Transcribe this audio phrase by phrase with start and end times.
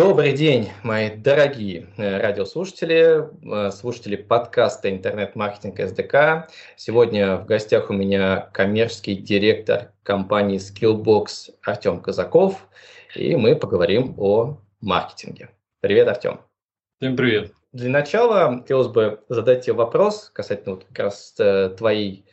[0.00, 3.28] Добрый день, мои дорогие э, радиослушатели,
[3.66, 6.50] э, слушатели подкаста «Интернет-маркетинг СДК».
[6.74, 12.66] Сегодня в гостях у меня коммерческий директор компании Skillbox Артем Казаков,
[13.14, 15.50] и мы поговорим о маркетинге.
[15.82, 16.40] Привет, Артем.
[16.98, 17.52] Всем привет.
[17.74, 22.24] Для начала хотелось бы задать тебе вопрос касательно вот как раз э, твоей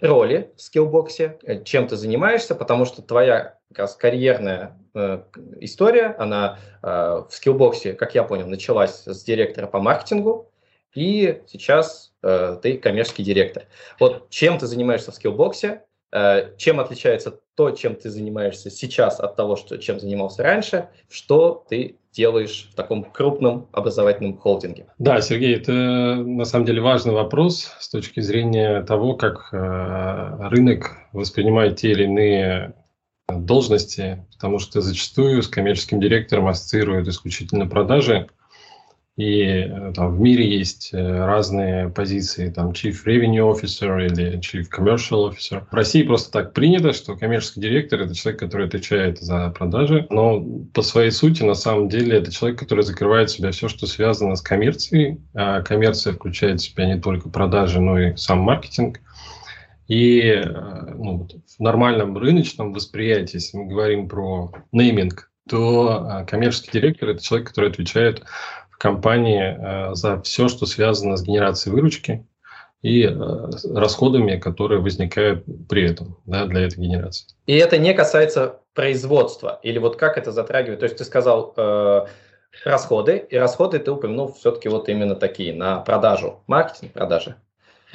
[0.00, 4.78] роли в скиллбоксе, чем ты занимаешься, потому что твоя как раз карьерная
[5.60, 10.50] история, она э, в скиллбоксе, как я понял, началась с директора по маркетингу,
[10.94, 13.64] и сейчас э, ты коммерческий директор.
[14.00, 19.36] Вот чем ты занимаешься в скиллбоксе, э, чем отличается то, чем ты занимаешься сейчас от
[19.36, 24.86] того, что, чем занимался раньше, что ты делаешь в таком крупном образовательном холдинге?
[24.98, 30.92] Да, Сергей, это на самом деле важный вопрос с точки зрения того, как э, рынок
[31.12, 32.74] воспринимает те или иные
[33.28, 38.28] должности, потому что зачастую с коммерческим директором ассоциируют исключительно продажи,
[39.16, 44.66] и э, там в мире есть э, разные позиции, там Chief Revenue Officer или Chief
[44.70, 45.62] Commercial Officer.
[45.70, 50.44] В России просто так принято, что коммерческий директор– это человек, который отвечает за продажи, но
[50.74, 54.36] по своей сути, на самом деле, это человек, который закрывает в себя все, что связано
[54.36, 55.18] с коммерцией.
[55.32, 59.00] А коммерция включает в себя не только продажи, но и сам маркетинг.
[59.88, 67.08] И э, ну, в нормальном рыночном восприятии, если мы говорим про нейминг, то коммерческий директор–
[67.10, 68.24] это человек, который отвечает
[68.78, 72.26] компании э, за все, что связано с генерацией выручки
[72.82, 73.10] и э,
[73.74, 77.26] расходами, которые возникают при этом да, для этой генерации.
[77.46, 79.58] И это не касается производства?
[79.62, 80.80] Или вот как это затрагивает?
[80.80, 82.06] То есть ты сказал э,
[82.64, 87.36] расходы, и расходы ты упомянул все-таки вот именно такие, на продажу, маркетинг, продажи.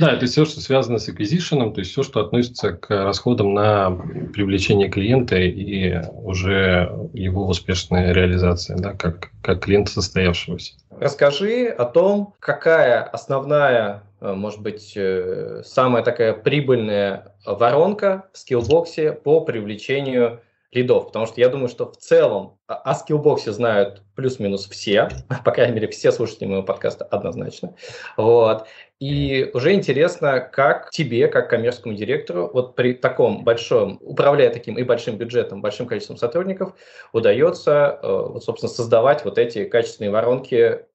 [0.01, 3.91] Да, это все, что связано с acquisition, то есть все, что относится к расходам на
[4.33, 10.73] привлечение клиента и уже его успешная реализация, да, как, как клиента состоявшегося.
[10.99, 19.11] Расскажи о том, какая основная, э, может быть, э, самая такая прибыльная воронка в скиллбоксе
[19.11, 20.41] по привлечению
[20.71, 25.09] лидов, потому что я думаю, что в целом о скиллбоксе знают плюс-минус все,
[25.45, 27.75] по крайней мере, все слушатели моего подкаста однозначно.
[28.17, 28.65] Вот.
[29.01, 34.83] И уже интересно, как тебе, как коммерческому директору, вот при таком большом, управляя таким и
[34.83, 36.75] большим бюджетом, большим количеством сотрудников,
[37.11, 40.85] удается, э, вот, собственно, создавать вот эти качественные воронки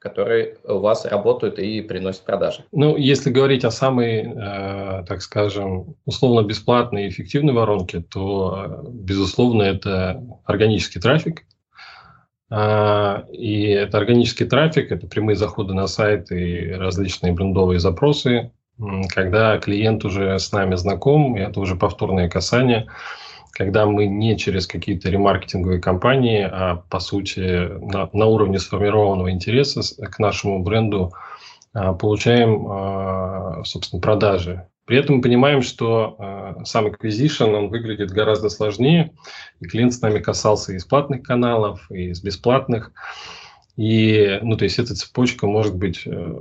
[0.00, 2.64] которые у вас работают и приносят продажи?
[2.70, 8.88] Ну, если говорить о самой, э, так скажем, условно бесплатной и эффективной воронке, то, э,
[8.90, 11.44] безусловно, это органический трафик.
[12.50, 18.50] Э, и это органический трафик, это прямые заходы на сайт и различные брендовые запросы,
[19.08, 22.86] когда клиент уже с нами знаком, и это уже повторное касание–
[23.58, 29.80] когда мы не через какие-то ремаркетинговые кампании, а по сути на, на уровне сформированного интереса
[30.06, 31.12] к нашему бренду
[31.72, 34.68] а, получаем, а, собственно, продажи.
[34.88, 39.12] При этом мы понимаем, что а, сам acquisition, он выглядит гораздо сложнее,
[39.60, 42.90] и клиент с нами касался и из платных каналов, и из бесплатных.
[43.76, 46.34] И, ну, то есть эта цепочка может быть э,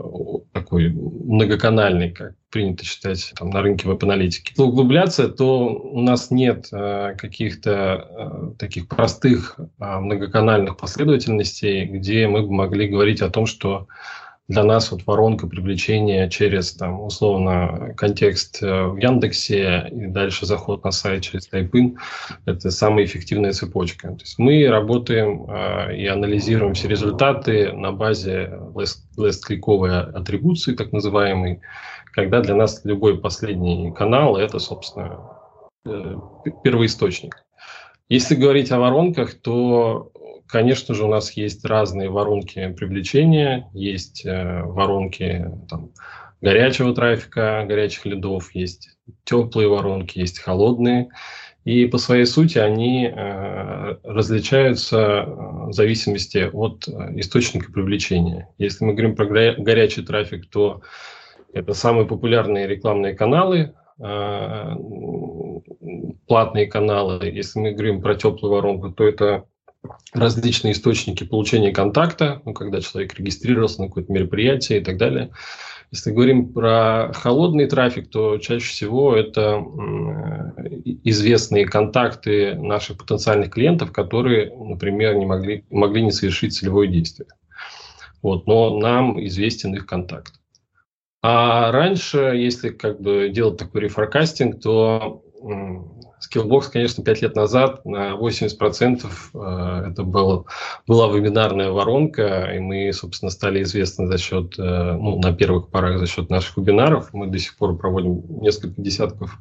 [0.53, 4.52] такой многоканальной, как принято считать там, на рынке веб-аналитики.
[4.52, 12.28] Если углубляться, то у нас нет э, каких-то э, таких простых э, многоканальных последовательностей, где
[12.28, 13.88] мы бы могли говорить о том, что
[14.47, 20.85] для нас вот воронка привлечения через, там, условно, контекст э, в Яндексе и дальше заход
[20.85, 21.97] на сайт через Тайпин–
[22.46, 24.08] это самая эффективная цепочка.
[24.09, 28.58] То есть мы работаем э, и анализируем все результаты на базе
[29.18, 31.59] лест-кликовой атрибуции, так называемой,
[32.14, 35.19] когда для нас любой последний канал– это, собственно,
[35.85, 36.16] э,
[36.64, 37.44] первоисточник.
[38.08, 40.09] Если говорить о воронках, то
[40.47, 45.91] Конечно же, у нас есть разные воронки привлечения, есть э, воронки там,
[46.41, 51.09] горячего трафика, горячих лидов, есть теплые воронки, есть холодные.
[51.66, 55.26] И по своей сути они э, различаются э,
[55.67, 58.47] в зависимости от источника привлечения.
[58.58, 60.82] Если мы говорим про горячий трафик, то
[61.52, 63.73] это самые популярные рекламные каналы,
[66.28, 67.26] платные каналы.
[67.26, 69.46] Если мы говорим про теплую воронку, то это
[70.13, 75.31] различные источники получения контакта, ну, когда человек регистрировался на какое-то мероприятие и так далее.
[75.91, 79.63] Если говорим про холодный трафик, то чаще всего это
[81.03, 87.29] известные контакты наших потенциальных клиентов, которые, например, не могли, могли не совершить целевое действие.
[88.22, 90.33] Вот, но нам известен их контакт.
[91.22, 95.23] А раньше, если как бы делать такой рефоркастинг, то
[96.19, 100.47] Skillbox, конечно, 5 лет назад на 80% э, это был,
[100.87, 105.99] была вебинарная воронка, и мы, собственно, стали известны за счет, э, ну, на первых порах
[105.99, 107.14] за счет наших вебинаров.
[107.14, 109.37] Мы до сих пор проводим несколько десятков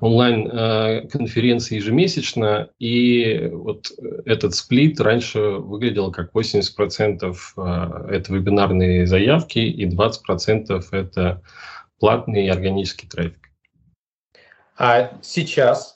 [0.00, 3.90] онлайн-конференций ежемесячно, и вот
[4.26, 7.34] этот сплит раньше выглядел как 80%
[8.10, 11.42] это вебинарные заявки, и 20% это
[11.98, 13.50] платный и органический трафик.
[14.78, 15.95] А сейчас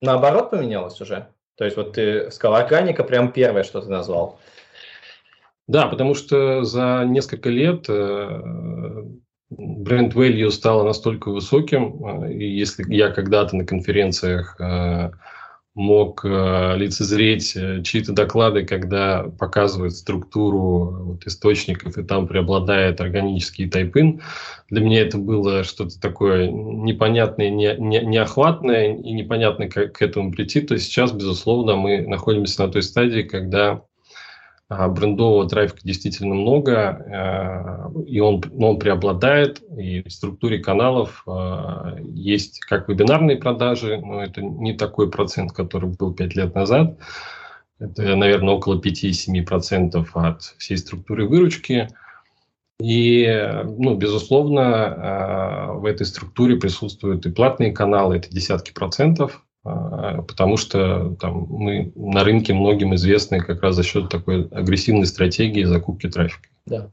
[0.00, 1.28] наоборот поменялось уже?
[1.56, 4.38] То есть вот ты сказал, органика прям первое, что ты назвал.
[5.66, 9.04] Да, потому что за несколько лет э,
[9.50, 15.10] бренд value стало настолько высоким, э, и если я когда-то на конференциях э,
[15.76, 23.68] мог э, лицезреть э, чьи-то доклады, когда показывают структуру вот, источников, и там преобладает органический
[23.68, 24.22] тайпин.
[24.70, 30.32] Для меня это было что-то такое непонятное, не, не, неохватное и непонятно, как к этому
[30.32, 30.62] прийти.
[30.62, 33.82] То есть сейчас, безусловно, мы находимся на той стадии, когда
[34.68, 42.60] брендового трафика действительно много, э, и он, он преобладает, и в структуре каналов э, есть
[42.60, 46.98] как вебинарные продажи, но это не такой процент, который был 5 лет назад.
[47.78, 51.88] Это, наверное, около 5-7% от всей структуры выручки.
[52.80, 59.45] И, ну, безусловно, э, в этой структуре присутствуют и платные каналы, это десятки процентов, а,
[60.28, 65.64] потому что там, мы на рынке многим известны как раз за счет такой агрессивной стратегии
[65.64, 66.48] закупки трафика.
[66.66, 66.90] Да.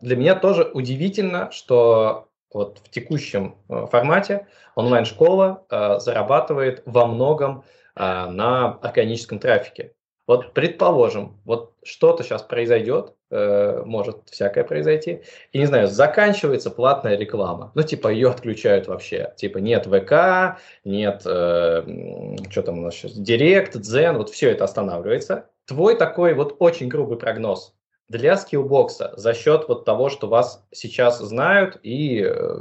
[0.00, 4.46] Для меня тоже удивительно, что вот в текущем э, формате
[4.76, 7.64] онлайн-школа э, зарабатывает во многом
[7.96, 9.92] э, на органическом трафике.
[10.26, 15.22] Вот предположим, вот что-то сейчас произойдет, э, может всякое произойти,
[15.52, 21.22] и не знаю, заканчивается платная реклама, ну типа ее отключают вообще, типа нет ВК, нет,
[21.26, 25.50] э, что там у нас сейчас, Директ, Дзен, вот все это останавливается.
[25.66, 27.74] Твой такой вот очень грубый прогноз
[28.08, 32.56] для скиллбокса за счет вот того, что вас сейчас знают и э,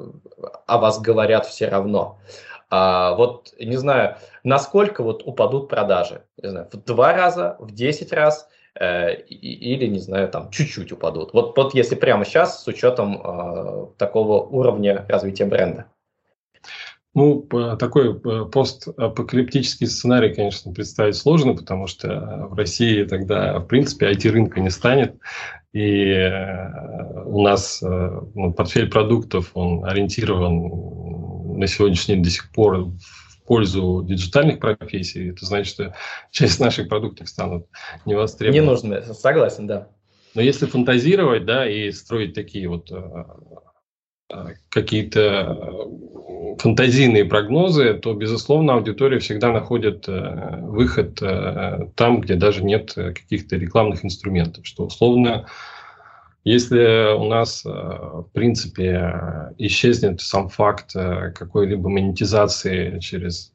[0.68, 2.19] о вас говорят все равно.
[2.75, 6.24] А, вот, не знаю, насколько вот упадут продажи?
[6.42, 11.34] Не знаю, в два раза, в десять раз э, или, не знаю, там чуть-чуть упадут.
[11.34, 15.86] Вот, вот если прямо сейчас с учетом э, такого уровня развития бренда.
[17.14, 17.48] Ну,
[17.78, 24.62] такой э, постапокалиптический сценарий, конечно, представить сложно, потому что в России тогда, в принципе, IT-рынка
[24.62, 25.16] не станет.
[25.74, 31.23] И э, у нас э, ну, портфель продуктов, он ориентирован
[31.57, 35.95] на сегодняшний день до сих пор в пользу диджитальных профессий, это значит, что
[36.31, 37.67] часть наших продуктов станут
[38.05, 38.61] невостребованы.
[38.61, 39.89] Не нужны, согласен, да.
[40.35, 43.23] Но если фантазировать, да, и строить такие вот э,
[44.31, 45.88] э, какие-то
[46.57, 51.19] фантазийные прогнозы, то, безусловно, аудитория всегда находит э, выход
[51.95, 55.47] там, где даже нет каких-то рекламных инструментов, что условно
[56.44, 63.54] если у нас, э, в принципе, исчезнет сам факт э, какой-либо монетизации через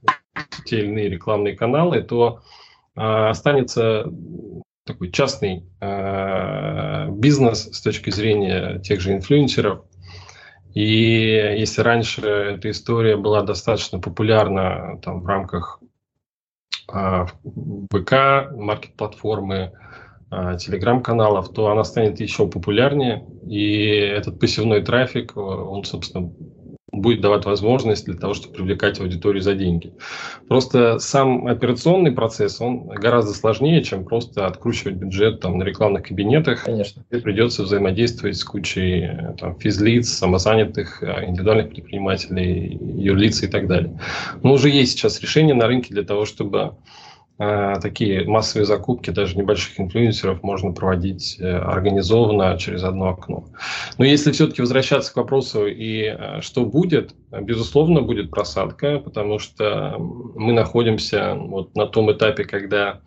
[0.64, 2.40] те или иные рекламные каналы, то
[2.96, 4.10] э, останется
[4.84, 5.64] такой частный
[7.10, 9.82] бизнес с точки зрения тех же инфлюенсеров.
[10.72, 10.80] И
[11.58, 15.80] если раньше эта история была достаточно популярна там, в рамках
[16.86, 18.12] ВК,
[18.52, 19.72] маркет-платформы,
[20.30, 26.30] телеграм-каналов, то она станет еще популярнее, и этот посевной трафик, э, он, собственно,
[26.90, 29.92] будет давать возможность для того, чтобы привлекать аудиторию за деньги.
[30.48, 36.64] Просто сам операционный процесс, он гораздо сложнее, чем просто откручивать бюджет там, на рекламных кабинетах.
[36.64, 37.04] Конечно.
[37.10, 43.66] И придется взаимодействовать с кучей э, там, физлиц, самозанятых, э, индивидуальных предпринимателей, юрлиц и так
[43.66, 43.98] далее.
[44.42, 46.76] Но уже есть сейчас решения на рынке для того, чтобы
[47.38, 53.44] такие массовые закупки даже небольших инфлюенсеров можно проводить э, организованно через одно окно.
[53.96, 59.94] Но если все-таки возвращаться к вопросу и э, что будет, безусловно, будет просадка, потому что
[59.98, 63.02] мы находимся вот на том этапе, когда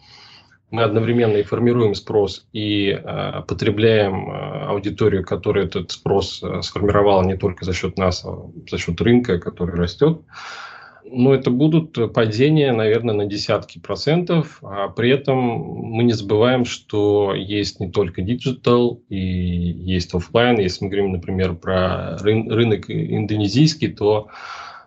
[0.71, 7.23] мы одновременно и формируем спрос, и э, потребляем э, аудиторию, которая этот спрос э, сформировала
[7.23, 10.21] не только за счет нас, а за счет рынка, который растет.
[11.13, 14.59] Ну, это будут падения, наверное, на десятки процентов.
[14.61, 20.57] А при этом мы не забываем, что есть не только digital, и есть офлайн.
[20.59, 24.29] Если мы говорим, например, про рын- рынок индонезийский, то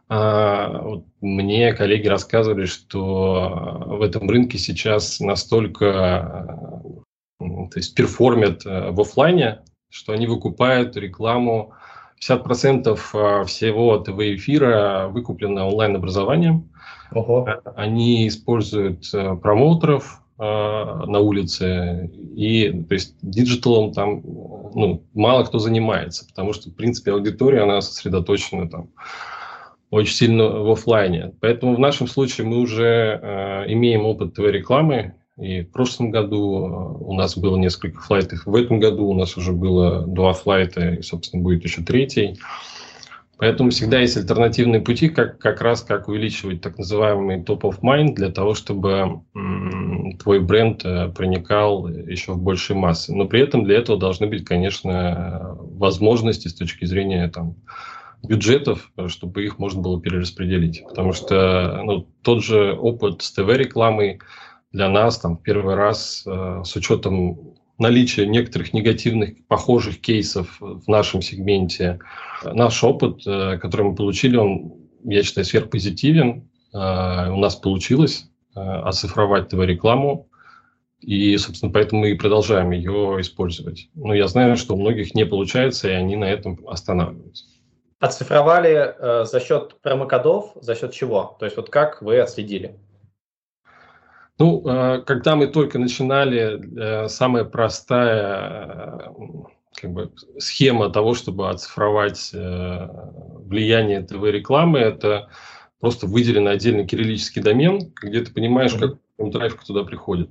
[0.09, 6.81] а, вот мне коллеги рассказывали, что в этом рынке сейчас настолько
[7.39, 11.75] то есть perform ят в офлайне, что они выкупают рекламу
[12.21, 16.71] 50% а, всего ТВ-эфира выкуплено онлайн-образованием.
[17.13, 17.49] Ого.
[17.77, 24.23] Они используют э, промоутеров э, на улице, и то есть digital ом там
[24.75, 28.89] ну, мало кто занимается, потому что, в принципе, аудитория, она сосредоточена там
[29.91, 31.33] очень сильно в офлайне.
[31.41, 37.05] Поэтому в нашем случае мы уже э, имеем опыт ТВ-рекламы, и в прошлом году э,
[37.05, 38.47] у нас было несколько flight ов.
[38.47, 42.39] В этом году у нас уже было два flight а, и, собственно, будет еще третий.
[43.37, 48.15] Поэтому всегда есть альтернативные пути, как, как раз как увеличивать так называемый top of mind
[48.15, 49.23] для того, чтобы
[50.23, 53.13] твой бренд э, проникал еще в большие массы.
[53.13, 57.57] Но при этом для этого должны быть, конечно, возможности с точки зрения там,
[58.23, 60.85] бюджетов, чтобы их можно было перераспределить.
[60.89, 64.21] Потому что ну, тот же опыт с ТВ-рекламой,
[64.75, 71.23] для нас там первый раз э, с учетом наличия некоторых негативных похожих кейсов в нашем
[71.23, 72.01] сегменте,
[72.43, 76.51] наш опыт, э, который мы получили, он, я считаю, сверхпозитивен.
[76.73, 80.29] Э, у нас получилось оцифровать ТВ-рекламу,
[81.01, 83.89] и, собственно, поэтому мы и продолжаем ее использовать.
[83.95, 87.47] Но я знаю, что у многих не получается, и они на этом останавливаются.
[88.01, 91.37] Оцифровали э, за счет промокодов, за счет чего?
[91.39, 92.77] То есть вот как вы отследили?
[94.39, 99.25] Ну, э, когда мы только начинали, э, самая простая э,
[99.81, 105.29] как бы, схема того, чтобы оцифровать влияние ТВ-рекламы, это
[105.81, 108.99] просто выделен отдельный кириллический домен, где ты понимаешь, mm-hmm.
[109.19, 110.31] как трафик туда приходит.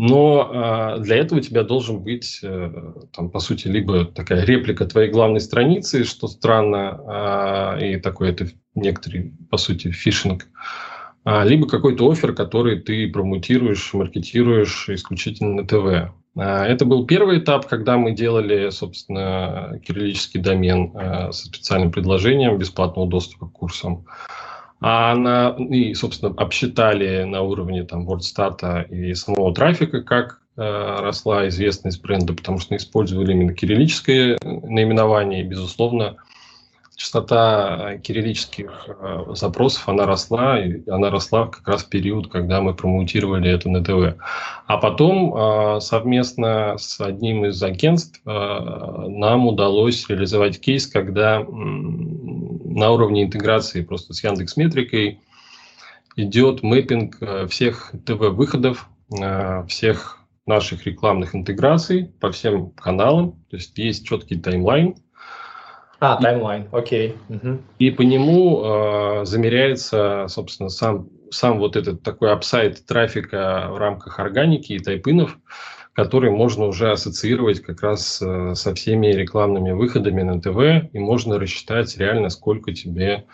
[0.00, 4.86] Но э, для этого у тебя должен быть, э, там, по сути, либо такая реплика
[4.86, 8.46] твоей главной страницы, что странно, э, и такой это
[8.76, 10.46] некоторый, по сути, фишинг.
[10.54, 10.97] А,
[11.44, 16.12] либо какой-то офер, который ты промутируешь, маркетируешь исключительно на ТВ.
[16.38, 22.58] А, это был первый этап, когда мы делали, собственно, кириллический домен а, со специальным предложением
[22.58, 24.04] бесплатного доступа к курсам.
[24.80, 32.02] А на, и, собственно, обсчитали на уровне там, WordStat и самого трафика, как росла известность
[32.02, 36.16] бренда, потому что использовали именно кириллическое наименование, и, безусловно,
[36.98, 42.60] частота э, кириллических э, запросов, она росла, и она росла как раз в период, когда
[42.60, 44.20] мы промоутировали это на ТВ.
[44.66, 53.22] А потом э, совместно с одним из агентств нам удалось реализовать кейс, когда на уровне
[53.22, 55.20] интеграции просто с Яндекс Метрикой
[56.16, 58.88] идет mapping всех ТВ-выходов,
[59.68, 63.32] всех наших рекламных интеграций по всем каналам.
[63.50, 64.96] То есть есть четкий timeline,
[66.00, 67.16] а, timeline, окей.
[67.28, 67.58] Угу.
[67.78, 74.20] И по нему э, замеряется, собственно, сам, сам вот этот такой upside трафика в рамках
[74.20, 75.38] органики и type-in ов,
[75.94, 81.40] который можно уже ассоциировать как раз э, со всеми рекламными выходами на ТВ, и можно
[81.40, 83.24] рассчитать реально, сколько тебе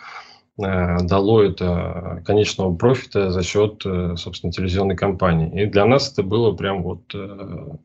[0.57, 5.61] э, дало это конечного профита за счет, э, собственно, телевизионной кампании.
[5.61, 7.03] И для нас это было прям вот...
[7.13, 7.75] Э,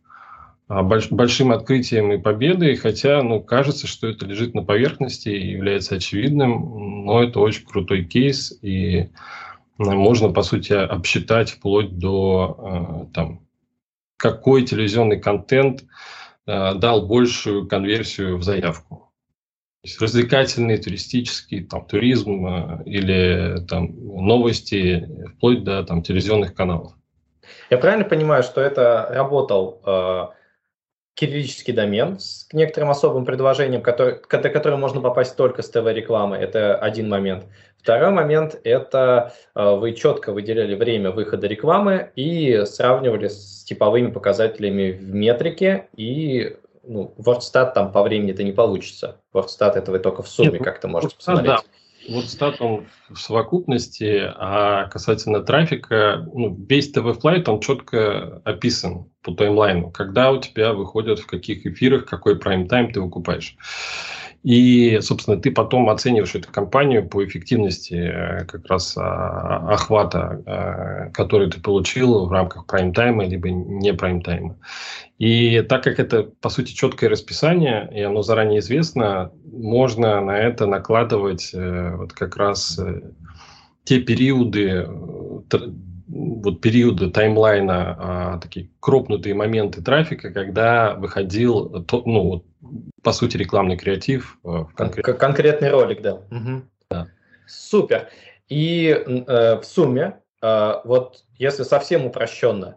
[0.70, 7.04] большим открытием и победой, хотя, ну, кажется, что это лежит на поверхности и является очевидным,
[7.04, 9.08] но это очень крутой кейс, и
[9.78, 13.40] можно, по сути, обсчитать вплоть до а, там,
[14.16, 15.82] какой телевизионный контент
[16.46, 19.10] а, дал большую конверсию в заявку.
[19.82, 22.46] То есть развлекательный, туристический, там, туризм
[22.84, 26.92] или там, новости, вплоть до там, телевизионных каналов.
[27.70, 29.80] Я правильно понимаю, что это работал
[31.20, 36.38] кириллический домен с некоторым особым предложением, который, до которого можно попасть только с ТВ-рекламы.
[36.38, 37.44] Это один момент.
[37.76, 44.92] Второй момент– это э, вы четко выделяли время выхода рекламы и сравнивали с типовыми показателями
[44.92, 49.18] в метрике, и ну, WordStat там по времени это не получится.
[49.34, 51.46] WordStat это вы только в сумме как-то можете посмотреть.
[51.46, 51.60] Да
[52.10, 59.32] вот статом в совокупности, а касательно трафика, ну, весь ТВ- flight, он четко описан по
[59.32, 63.56] таймлайну, когда у тебя выходят, в каких эфирах, какой прайм-тайм ты выкупаешь.
[64.42, 71.10] И, собственно, ты потом оцениваешь эту компанию по эффективности э, как раз а, охвата, э,
[71.12, 74.56] который ты получил в рамках прайм-тайма, либо не прайм-тайма.
[75.18, 80.66] И так как это, по сути, четкое расписание, и оно заранее известно, можно на это
[80.66, 82.80] накладывать э, вот как раз
[83.84, 84.88] те периоды,
[86.10, 92.44] вот периоды таймлайна, а, такие кропнутые моменты трафика, когда выходил, ну, вот,
[93.02, 94.38] по сути, рекламный креатив.
[94.44, 95.18] Э, конкрет...
[95.18, 96.14] Конкретный ролик, да.
[96.14, 96.62] Угу.
[96.90, 97.06] да.
[97.46, 98.08] Супер.
[98.48, 102.76] И э, в сумме, э, вот если совсем упрощенно,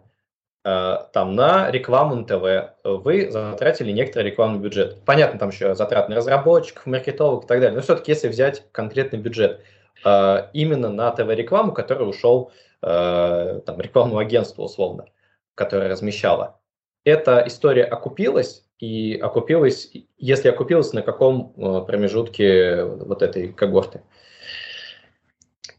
[0.64, 5.02] э, там на рекламу на ТВ вы затратили некоторый рекламный бюджет.
[5.04, 7.76] Понятно, там еще затраты на разработчиков, маркетологов и так далее.
[7.76, 9.60] Но все-таки, если взять конкретный бюджет
[10.04, 12.52] э, именно на ТВ-рекламу, который ушел
[12.84, 15.06] э, там, рекламному агентству условно,
[15.54, 16.60] которое размещало,
[17.04, 21.52] эта история окупилась, и окупилась, если окупилась, на каком
[21.86, 24.02] промежутке вот этой когорты?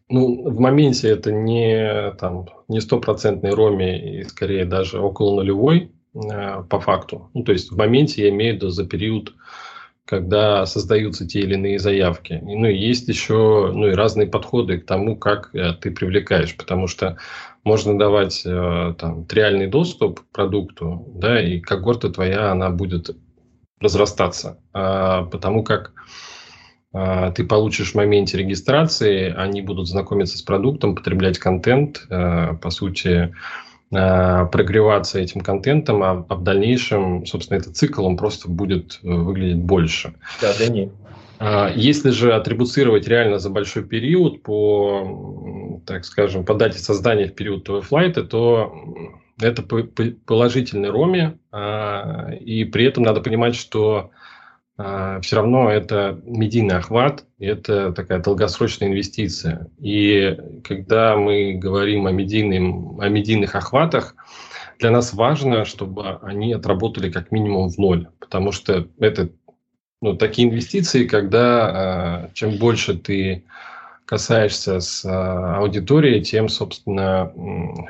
[0.07, 6.63] Ну, в моменте это не там не стопроцентный роми и скорее даже около нулевой э,
[6.69, 7.29] по факту.
[7.33, 9.33] Ну, то есть в моменте я имею в виду за период,
[10.05, 12.33] когда создаются те или иные заявки.
[12.33, 16.87] И, ну, есть еще ну, и разные подходы к тому, как э, ты привлекаешь, потому
[16.87, 17.17] что
[17.63, 23.15] можно давать э, там реальный доступ к продукту, да, и когорта твоя, она будет
[23.79, 25.93] разрастаться, а, потому как
[26.93, 32.69] а, ты получишь в моменте регистрации, они будут знакомиться с продуктом, потреблять контент, а, по
[32.69, 33.35] сути,
[34.51, 40.13] прогреваться этим контентом, а, в дальнейшем, собственно, этот цикл, он просто будет э, выглядеть больше.
[40.41, 40.91] Да, да не.
[41.75, 47.65] Если же атрибуцировать реально за большой период по, так скажем, по дате создания в период
[47.65, 48.73] твфлайта, то
[49.41, 51.37] это положительный роме,
[52.39, 54.14] и при этом надо понимать, что а,
[54.77, 59.69] все равно это медийный охват, это такая долгосрочная инвестиция.
[59.79, 64.15] И когда мы говорим о, медийным, о медийных охватах,
[64.79, 69.29] для нас важно, чтобы они отработали как минимум в ноль, потому что это
[70.01, 73.45] ну, такие инвестиции, когда э, чем больше ты
[74.05, 77.31] касаешься с э, аудиторией, тем, собственно,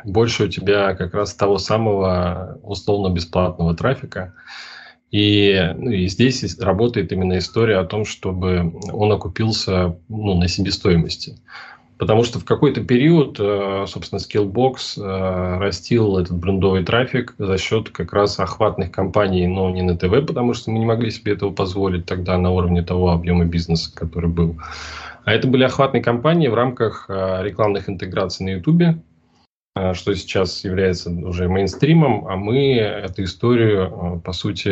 [0.05, 4.33] больше у тебя как раз того самого условно-бесплатного трафика.
[5.11, 11.37] И, ну, и здесь работает именно история о том, чтобы он окупился ну, на себестоимости.
[11.97, 17.89] Потому что в какой-то период, э, собственно, Skillbox э, растил этот брендовый трафик за счет
[17.89, 21.51] как раз охватных компаний, но не на ТВ, потому что мы не могли себе этого
[21.51, 24.57] позволить тогда на уровне того объема бизнеса, который был.
[25.23, 28.97] А это были охватные компании в рамках э, рекламных интеграций на YouTube,
[29.93, 34.69] что сейчас является уже мейнстримом, а мы эту историю, а, по сути,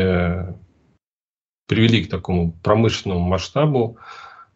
[1.67, 3.97] привели к такому промышленному масштабу,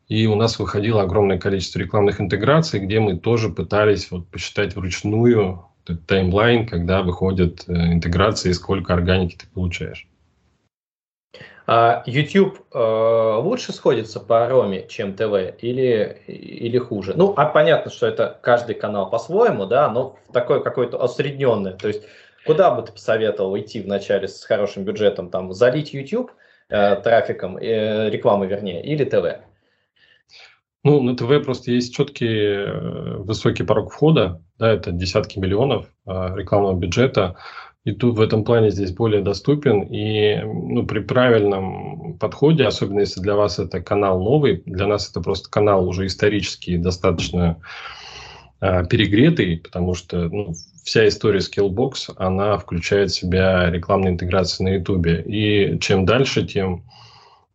[0.08, 5.66] и у нас выходило огромное количество рекламных интеграций, где мы тоже пытались вот посчитать вручную
[6.06, 10.08] таймлайн, когда выходят э, интеграции, сколько органики ты получаешь.
[11.70, 17.14] А YouTube э, лучше сходится по Роме, чем ТВ, или, или хуже?
[17.16, 21.74] Ну, а понятно, что это каждый канал по-своему, да, но такое какое-то осредненное.
[21.74, 22.04] То есть,
[22.46, 25.30] куда бы ты посоветовал идти вначале с хорошим бюджетом?
[25.30, 26.32] Там, залить YouTube
[26.70, 29.44] э, трафиком, э, рекламой вернее, или ТВ?
[30.86, 36.36] Ну, на ТВ просто есть четкий э, высокий порог входа, да, это десятки миллионов э,
[36.38, 37.36] рекламного бюджета.
[37.88, 39.84] И тут в этом плане здесь более доступен.
[39.84, 45.22] И ну, при правильном подходе, особенно если для вас это канал новый, для нас это
[45.22, 47.56] просто канал уже исторически достаточно
[48.60, 54.70] э, перегретый, потому что ну, вся история Skillbox, она включает в себя рекламные интеграции на
[54.76, 55.08] YouTube.
[55.26, 56.84] И чем дальше, тем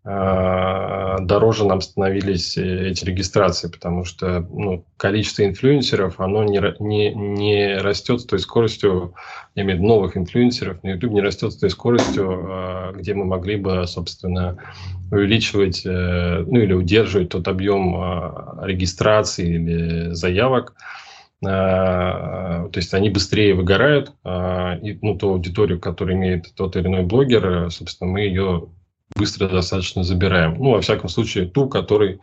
[0.05, 7.79] дороже нам становились э, эти регистрации, потому что ну, количество инфлюенсеров, оно не, не, не
[7.79, 9.15] растет с той скоростью,
[9.55, 13.15] я имею в виду новых инфлюенсеров на YouTube, не растет с той скоростью, а, где
[13.15, 14.57] мы могли бы, собственно,
[15.13, 17.95] увеличивать, э, ну или удерживать тот объем
[18.63, 20.75] регистрации или заявок,
[21.41, 27.69] то есть они быстрее выгорают, и ну, ту аудиторию, которую имеет тот или иной блогер,
[27.73, 28.69] собственно, мы ее
[29.17, 30.57] быстро достаточно забираем.
[30.59, 32.21] Ну, во всяком случае, ту, который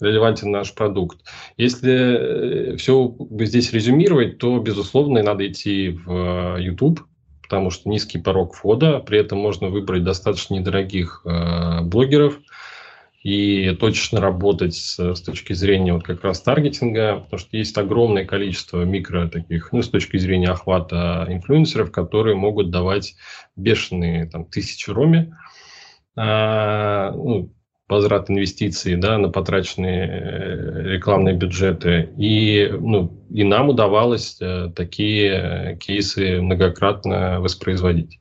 [0.00, 1.20] релевантен наш продукт.
[1.56, 7.00] Если э, все здесь резюмировать, то, безусловно, надо идти в э, YouTube,
[7.42, 12.38] потому что низкий порог входа, при этом можно выбрать достаточно недорогих э, блогеров
[13.22, 18.24] и точечно работать с, с точки зрения вот как раз таргетинга, потому что есть огромное
[18.24, 23.16] количество микро таких, ну, с точки зрения охвата инфлюенсеров, которые могут давать
[23.56, 25.49] бешеные там тысячи роми, а,
[26.16, 27.52] ну,
[27.90, 32.14] возврат инвестиций да, на потраченные э, рекламные бюджеты.
[32.16, 38.20] И, ну, и нам удавалось э, такие кейсы многократно воспроизводить.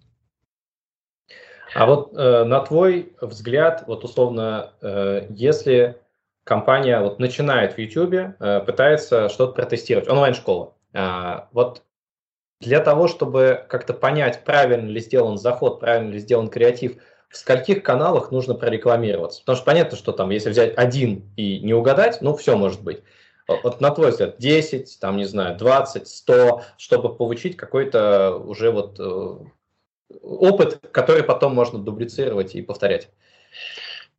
[1.76, 5.98] А вот э, на твой взгляд, вот условно, э, если
[6.44, 11.84] компания вот начинает в YouTube, э, пытается что-то протестировать, онлайн-школа, э, вот
[12.60, 16.98] для того, чтобы как-то понять, правильно ли сделан заход, правильно ли сделан креатив,
[17.30, 19.42] в скольких каналах нужно прорекламироваться.
[19.42, 23.02] Потому что понятно, что там, если взять один и не угадать, ну, все может быть.
[23.48, 29.00] Вот на твой взгляд, 10, там, не знаю, 20, 100, чтобы получить какой-то уже вот
[29.00, 29.38] э,
[30.22, 33.10] опыт, который потом можно дублицировать и повторять.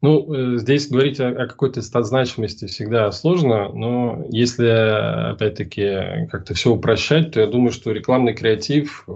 [0.03, 6.71] Ну, э, здесь говорить о, о какой-то значимости всегда сложно, но если, опять-таки, как-то все
[6.73, 9.13] упрощать, то я думаю, что рекламный креатив, э,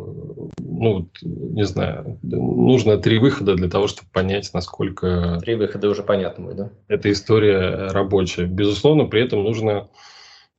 [0.59, 5.39] ну, не знаю, нужно три выхода для того, чтобы понять, насколько...
[5.43, 6.71] Три выхода уже понятно да?
[6.89, 8.45] Эта история рабочая.
[8.45, 9.89] Безусловно, при этом нужно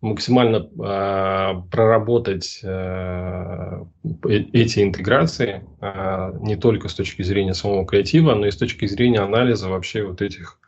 [0.06, 3.84] максимально э, проработать э,
[4.24, 9.20] эти интеграции э, не только с точки зрения самого креатива, но и с точки зрения
[9.20, 10.60] анализа вообще вот этих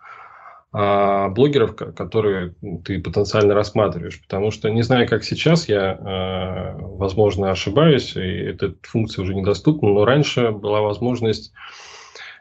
[0.74, 4.22] э, блогеров, которые ты потенциально рассматриваешь.
[4.22, 9.90] Потому что не знаю, как сейчас, я, э, возможно, ошибаюсь, и эта функция уже недоступна,
[9.90, 11.54] но раньше была возможность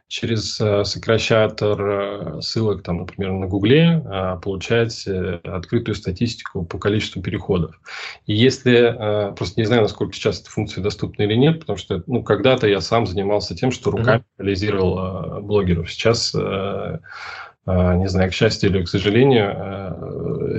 [0.08, 5.06] через э, сокращатор э, ссылок, там, например, на Гугле, э, получать
[5.44, 7.80] открытую статистику по количеству переходов.
[8.26, 12.22] И если, просто не знаю, насколько сейчас эта функция доступна или нет, потому что ну,
[12.22, 15.90] когда-то я сам занимался тем, что руками анализировал блогеров.
[15.90, 19.50] Сейчас не знаю, к счастью или к сожалению,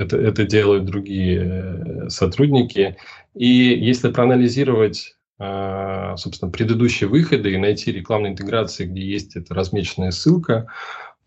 [0.01, 2.97] это, это делают другие сотрудники.
[3.33, 10.67] И если проанализировать собственно, предыдущие выходы и найти рекламные интеграции, где есть эта размеченная ссылка,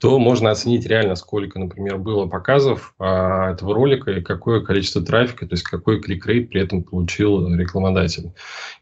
[0.01, 5.47] то можно оценить реально, сколько, например, было показов а, этого ролика и какое количество трафика,
[5.47, 8.33] то есть какой клик-рейт при этом получил рекламодатель.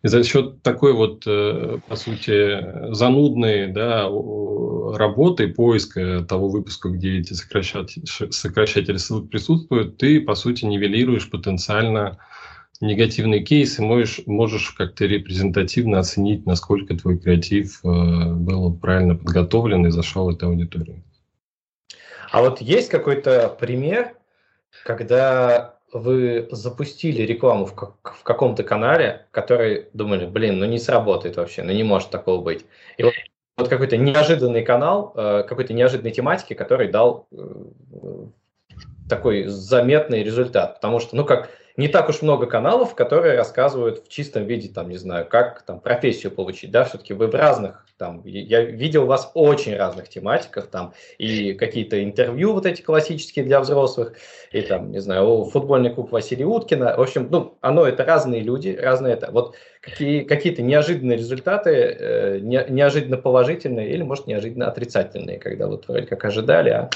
[0.04, 4.08] И за счет такой вот, э, по сути, занудной да,
[4.96, 12.18] работы, поиска того выпуска, где эти сокращатели ссылок присутствуют, ты, по сути, нивелируешь потенциально
[12.80, 19.86] негативный кейс и можешь, можешь как-то репрезентативно оценить, насколько твой креатив э, был правильно подготовлен
[19.86, 21.02] и зашел этой аудитории.
[22.30, 24.14] А вот есть какой-то пример,
[24.84, 31.36] когда вы запустили рекламу в, как, в каком-то канале, который думали, блин, ну не сработает
[31.36, 32.64] вообще, ну не может такого быть.
[32.98, 33.14] И вот,
[33.56, 38.26] вот какой-то неожиданный канал, э, какой-то неожиданной тематики, который дал э,
[39.08, 40.74] такой заметный результат.
[40.74, 44.88] Потому что, ну как, не так уж много каналов, которые рассказывают в чистом виде, там,
[44.88, 49.30] не знаю, как там профессию получить, да, все-таки вы в разных, там, я видел вас
[49.34, 54.14] очень разных тематиках, там, и какие-то интервью вот эти классические для взрослых,
[54.50, 58.76] и там, не знаю, футбольный клуб Василия Уткина, в общем, ну, оно это разные люди,
[58.76, 65.38] разные это, вот какие, какие-то неожиданные результаты, э, не, неожиданно положительные или, может, неожиданно отрицательные,
[65.38, 66.90] когда вот вроде как ожидали, а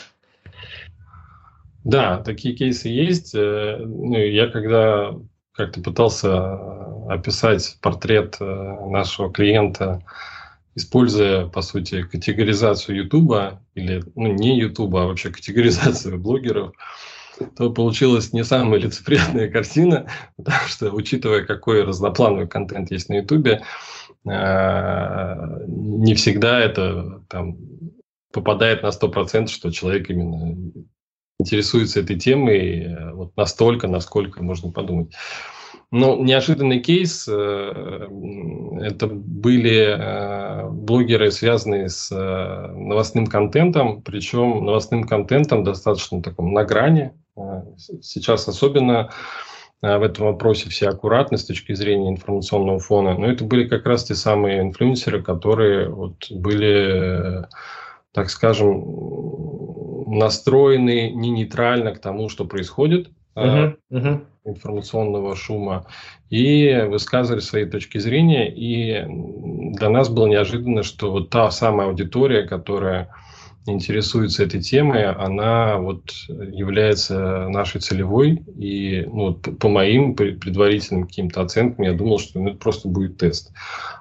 [1.85, 3.35] да, такие кейсы есть.
[3.35, 5.15] Э, ну, я когда
[5.53, 6.55] как-то пытался
[7.09, 8.45] описать портрет э,
[8.89, 10.03] нашего клиента,
[10.75, 16.73] используя, по сути, категоризацию Ютуба, или, ну, не Ютуба, а вообще категоризацию блогеров,
[17.57, 23.63] то получилась не самая лицеприятная картина, потому что, учитывая, какой разноплановый контент есть на Ютубе,
[24.25, 27.59] э, не всегда это там,
[28.33, 30.73] попадает на 100%, что человек именно
[31.43, 35.13] интересуется этой темой э, вот настолько, насколько можно подумать.
[35.91, 38.09] Но неожиданный кейс э,
[38.81, 47.13] это были э, блогеры, связанные с новостным контентом, причем новостным контентом достаточно таком на грани.
[47.77, 49.11] Сейчас особенно
[49.81, 53.19] в этом вопросе все аккуратны с точки зрения информационного фона.
[53.19, 57.47] Но это были как раз те самые инфлюенсеры, которые вот были,
[58.13, 58.85] так скажем,
[60.13, 64.25] настроены не нейтрально к тому, что происходит, uh-huh, uh-huh.
[64.45, 65.87] информационного шума,
[66.29, 68.53] и высказывали свои точки зрения.
[68.55, 69.05] И
[69.75, 73.09] для нас было неожиданно, что вот та самая аудитория, которая
[73.67, 78.43] интересуется этой темой, она вот является нашей целевой.
[78.57, 83.53] И ну, по моим предварительным каким-то оценкам я думал, что ну, это просто будет тест.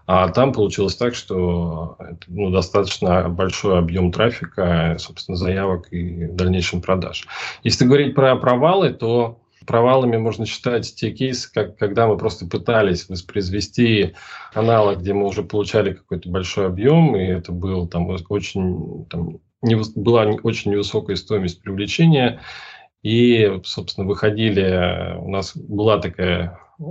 [0.07, 1.97] А там получилось так, что
[2.27, 7.27] ну, достаточно большой объем трафика, собственно, заявок и дальнейшем продаж.
[7.63, 13.07] Если говорить про провалы, то Провалами можно считать те кейсы, как, когда мы просто пытались
[13.07, 14.15] воспроизвести
[14.53, 19.37] аналог, где мы уже получали какой-то большой объем, и это был там очень там,
[19.95, 22.41] была очень невысокая стоимость привлечения,
[23.03, 26.83] и, собственно, выходили, у нас была такая э,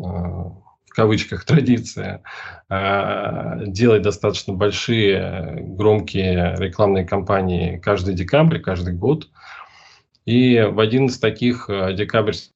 [0.91, 2.23] в кавычках традиция
[2.69, 9.29] э, делать достаточно большие громкие рекламные кампании каждый декабрь, каждый год.
[10.27, 12.53] И в один из таких э, декабрьских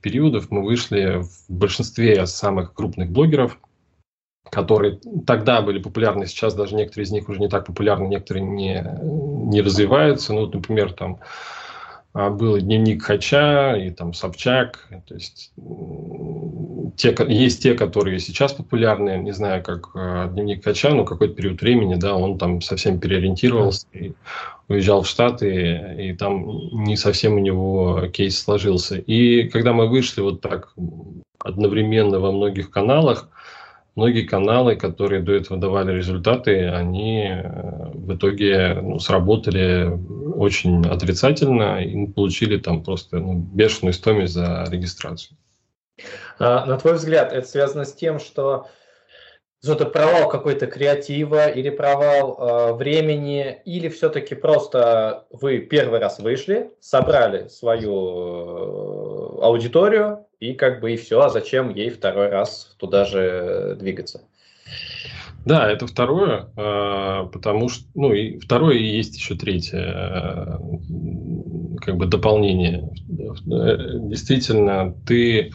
[0.00, 3.58] периодов мы вышли в большинстве самых крупных блогеров
[4.50, 8.84] которые тогда были популярны, сейчас даже некоторые из них уже не так популярны, некоторые не,
[9.02, 10.32] не развиваются.
[10.32, 11.18] Ну, вот, например, там
[12.12, 14.88] а, был дневник Хача и там Собчак.
[15.06, 15.52] То есть
[16.96, 21.60] те, есть те, которые сейчас популярны, не знаю, как э, дневник Хача, но какой-то период
[21.60, 24.12] времени, да, он там совсем переориентировался и
[24.68, 26.46] уезжал в Штаты, и там
[26.84, 28.96] не совсем у него кейс сложился.
[28.96, 30.72] И когда мы вышли вот так
[31.38, 33.28] одновременно во многих каналах,
[33.96, 39.90] многие каналы, которые до этого давали результаты, они э, в итоге ну, сработали
[40.36, 45.36] очень отрицательно и получили там просто ну, бешеную стоимость за регистрацию.
[46.38, 48.66] А, на твой взгляд, это связано с тем, что
[49.64, 56.70] это провал какой-то креатива или провал э, времени, или все-таки просто вы первый раз вышли,
[56.80, 63.04] собрали свою э, аудиторию, и как бы и все, а зачем ей второй раз туда
[63.04, 64.22] же двигаться?
[65.44, 70.60] Да, это второе, а, потому что, ну, и второе, и есть еще третье, а,
[71.80, 72.90] как бы дополнение.
[73.08, 75.52] Действительно, ты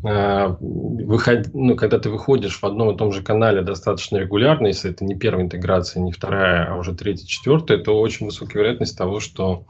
[0.00, 5.04] выход, ну, когда ты выходишь в одном и том же канале достаточно регулярно, если это
[5.04, 9.66] не первая интеграция, не вторая, а уже третья, четвертая, то очень высокая вероятность того, что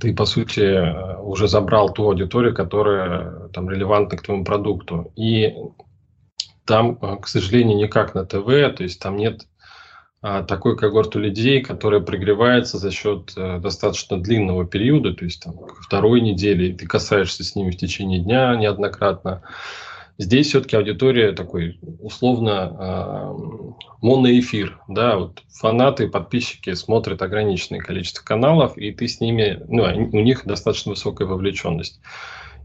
[0.00, 5.12] ты, по сути, уже забрал ту аудиторию, которая там релевантна к твоему продукту.
[5.16, 5.54] И
[6.64, 8.46] там, э, к сожалению, не как на ТВ,
[8.76, 9.46] то есть там нет
[10.22, 16.20] а, такой когорты людей, которая прогревается за счет достаточно длинного периода, то есть там, второй
[16.20, 19.42] недели, ты касаешься с ними в течение дня неоднократно.
[20.18, 28.78] Здесь все-таки аудитория такой условно э, моноэфир, да, вот фанаты, подписчики смотрят ограниченное количество каналов,
[28.78, 32.00] и ты с ними, ну, у них достаточно высокая вовлеченность.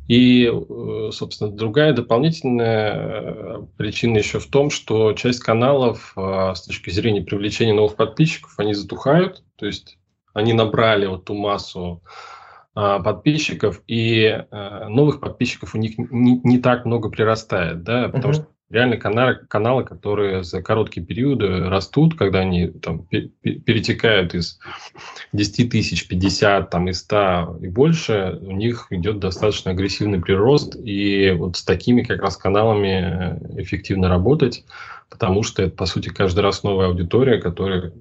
[0.07, 6.61] И, э, собственно, другая дополнительная э, причина еще в том, что часть каналов э, с
[6.63, 9.97] точки зрения привлечения новых подписчиков, они затухают, то есть
[10.33, 12.01] они набрали вот ту массу
[12.73, 14.45] подписчиков, и
[14.87, 18.37] новых подписчиков у них не, не так много прирастает, да, потому uh-huh.
[18.37, 24.59] что реально каналы, каналы, которые за короткие периоды растут, когда они там, перетекают из
[25.33, 31.31] 10 тысяч, 50, там, и 100 и больше, у них идет достаточно агрессивный прирост, и
[31.31, 34.65] вот с такими как раз каналами эффективно работать,
[35.09, 37.93] потому что это, по сути, каждый раз новая аудитория, которая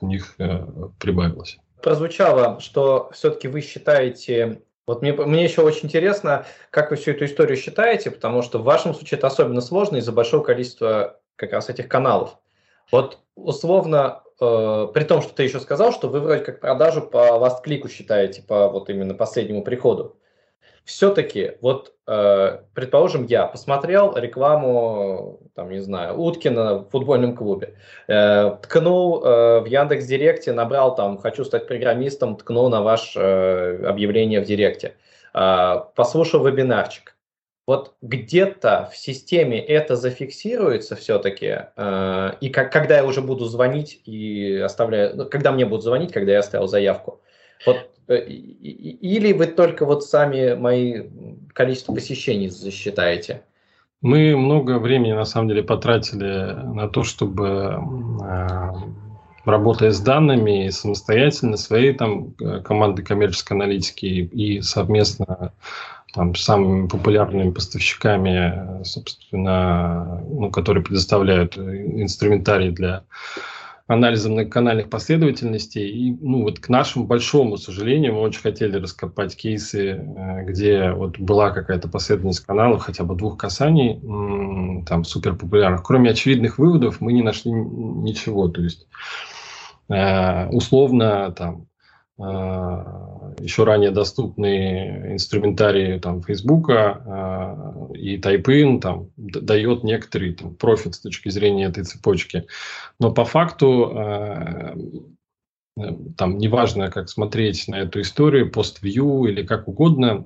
[0.00, 0.66] у них э,
[0.98, 1.58] прибавилась.
[1.82, 7.26] Прозвучало, что все-таки вы считаете вот мне, мне еще очень интересно, как вы всю эту
[7.26, 11.68] историю считаете, потому что в вашем случае это особенно сложно из-за большого количества как раз
[11.68, 12.38] этих каналов.
[12.90, 17.18] Вот условно, э, при том, что ты еще сказал, что вы вроде как продажу по
[17.18, 20.16] last клику считаете, по вот именно последнему приходу
[20.88, 27.74] все-таки, вот, э, предположим, я посмотрел рекламу, там, не знаю, Уткина в футбольном клубе,
[28.06, 33.86] э, ткнул э, в Яндекс Директе, набрал там, хочу стать программистом, ткнул на ваше э,
[33.86, 34.94] объявление в Директе,
[35.34, 37.16] э, послушал вебинарчик.
[37.66, 44.00] Вот где-то в системе это зафиксируется все-таки, э, и как, когда я уже буду звонить
[44.06, 47.20] и оставляю, ну, когда мне будут звонить, когда я оставил заявку,
[47.66, 51.02] вот Э, или вы только вот сами мои
[51.52, 53.42] количество посещений засчитаете?
[54.00, 57.78] Мы много времени, на самом деле, потратили на то, чтобы,
[58.24, 58.70] э,
[59.44, 65.52] работая с данными самостоятельно, своей там э, команды коммерческой аналитики и совместно
[66.14, 73.04] там, с самыми популярными поставщиками, собственно, ну, которые предоставляют инструментарий для
[73.88, 75.88] анализом многоканальных последовательностей.
[75.88, 81.18] И ну, вот к нашему большому сожалению, мы очень хотели раскопать кейсы, э, где вот
[81.18, 83.98] была какая-то последовательность каналов, хотя бы двух касаний,
[84.84, 85.82] там супер популярных.
[85.82, 88.48] Кроме очевидных выводов мы не нашли ничего.
[88.48, 88.86] То есть
[89.88, 91.67] э, условно там
[92.18, 101.28] еще ранее доступный инструментарий там, Фейсбука и Typein там, дает некоторый там, профит с точки
[101.28, 102.46] зрения этой цепочки.
[102.98, 104.74] Но по факту э,
[106.16, 110.24] там неважно, как смотреть на эту историю, пост-вью или как угодно,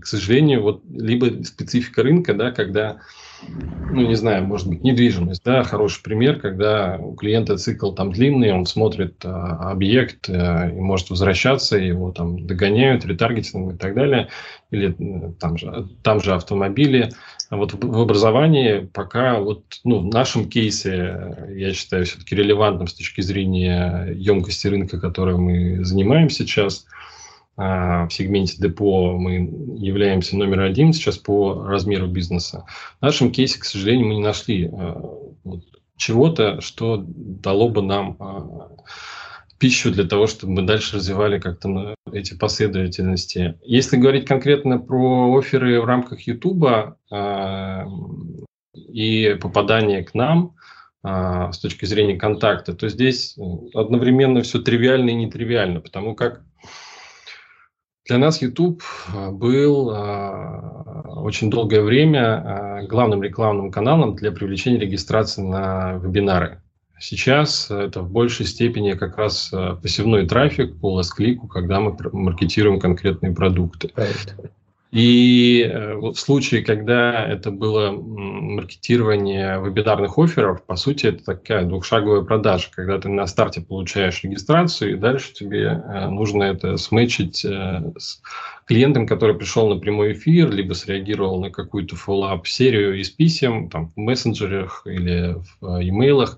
[0.00, 2.98] к сожалению, вот либо специфика рынка, да, когда,
[3.46, 8.52] ну, не знаю, может быть, недвижимость, да, хороший пример, когда у клиента цикл там длинный,
[8.52, 14.28] он смотрит а, объект а, и может возвращаться, его там догоняют, ретаргетингом и так далее,
[14.70, 14.96] или
[15.38, 17.10] там же, там же автомобили,
[17.50, 22.94] а вот в образовании пока вот ну, в нашем кейсе, я считаю, все-таки релевантным с
[22.94, 26.86] точки зрения емкости рынка, которым мы занимаем сейчас.
[27.56, 29.34] А, в сегменте депо мы
[29.76, 32.64] являемся номер один сейчас по размеру бизнеса.
[32.98, 35.00] В нашем кейсе, к сожалению, мы не нашли а,
[35.96, 38.18] чего-то, что дало бы нам
[39.58, 43.56] пищу для того, чтобы мы дальше развивали как-то эти последовательности.
[43.62, 47.84] Если говорить конкретно про оферы в рамках э,
[48.74, 50.56] и попадание к нам
[51.04, 53.36] с точки зрения контакта, то здесь
[53.74, 56.42] одновременно все тривиально и нетривиально, потому как
[58.06, 58.82] для нас YouTube
[59.14, 66.60] а, был э, очень долгое время э, главным рекламным каналом для привлечения регистрации на вебинары.
[67.00, 73.32] Сейчас это в большей степени как раз посевной трафик по ласт-клику, когда мы маркетируем конкретные
[73.32, 73.90] продукты.
[73.96, 74.50] Right.
[74.94, 82.22] И э, в случае, когда это было маркетирование вебинарных офферов, по сути, это такая двухшаговая
[82.22, 88.22] продажа, когда ты на старте получаешь регистрацию, и дальше тебе э, нужно это сметчить с
[88.66, 93.92] клиентом, который пришел на прямой эфир, либо среагировал на какую-то фоллап серию из писем там,
[93.94, 96.28] в мессенджерах или в e-mail,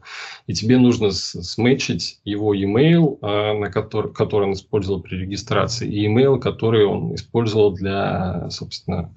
[0.46, 6.02] и тебе нужно сметчить его e-mail, а, на который, который он использовал при регистрации, и
[6.04, 9.14] e-mail, который он использовал для, собственно,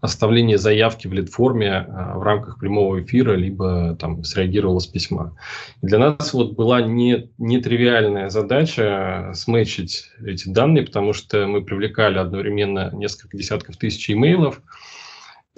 [0.00, 5.34] оставления заявки в лид-форме а, в рамках прямого эфира, либо там среагировал с письма.
[5.82, 12.18] И для нас вот была не, нетривиальная задача сметчить эти данные, потому что мы привлекали
[12.18, 14.60] одновременно одновременно несколько десятков тысяч имейлов,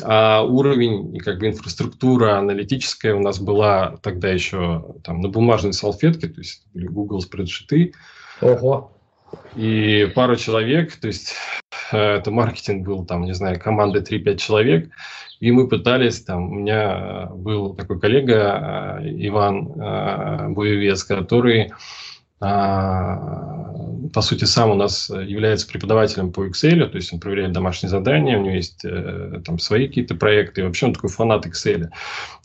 [0.02, 5.72] а уровень и как бы инфраструктура аналитическая у нас была тогда еще там на бумажной
[5.72, 7.92] салфетке, то есть Google спредшиты.
[8.40, 8.92] Ого.
[9.54, 11.34] И пару человек, то есть
[11.92, 14.90] э, это маркетинг был там, не знаю, команда 3-5 человек,
[15.40, 21.72] и мы пытались, там, у меня был такой коллега э, Иван э, Буевец, который
[22.44, 23.71] а,
[24.12, 28.38] по сути, сам у нас является преподавателем по Excel, то есть он проверяет домашние задания,
[28.38, 31.88] у него есть э, там свои какие-то проекты, вообще он такой фанат Excel.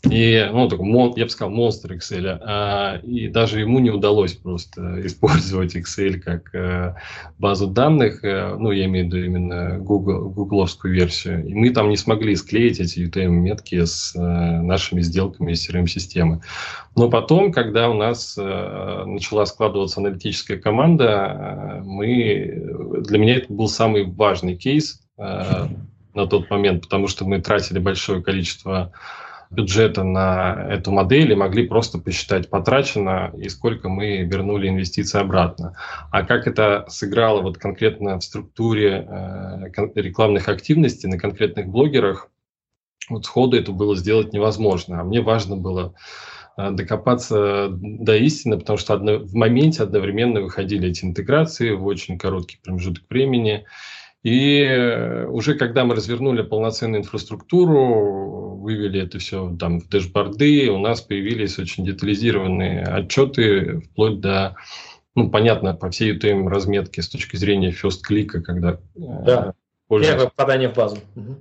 [0.08, 2.38] И, ну, такой, я бы сказал, монстр Excel.
[2.40, 6.94] А, и даже ему не удалось просто использовать Excel как э,
[7.38, 11.46] базу данных, э, ну, я имею в виду именно Google, гугловскую версию.
[11.46, 16.42] И мы там не смогли склеить эти UTM-метки с нашими сделками из CRM-системы.
[16.94, 21.47] Но потом, когда у нас начала складываться аналитическая команда,
[21.84, 25.66] мы, для меня это был самый важный кейс э,
[26.14, 28.92] на тот момент, потому что мы тратили большое количество
[29.50, 35.74] бюджета на эту модель и могли просто посчитать потрачено и сколько мы вернули инвестиции обратно.
[36.10, 42.30] А как это сыграло вот конкретно в структуре э, рекламных активностей на конкретных блогерах,
[43.08, 45.00] вот сходу это было сделать невозможно.
[45.00, 50.88] А мне важно было Э, докопаться до истины, потому что одно, в моменте одновременно выходили
[50.88, 53.64] эти интеграции в очень короткий промежуток времени.
[54.24, 60.78] И э, уже когда мы развернули полноценную инфраструктуру, вывели это все там в дэшборды, у
[60.78, 64.56] нас появились очень детализированные отчеты, вплоть до,
[65.14, 69.54] ну, понятно, по всей UTM разметке с точки зрения first клика, когда э, да.
[69.88, 70.98] Первое попадание в базу.
[71.14, 71.36] Угу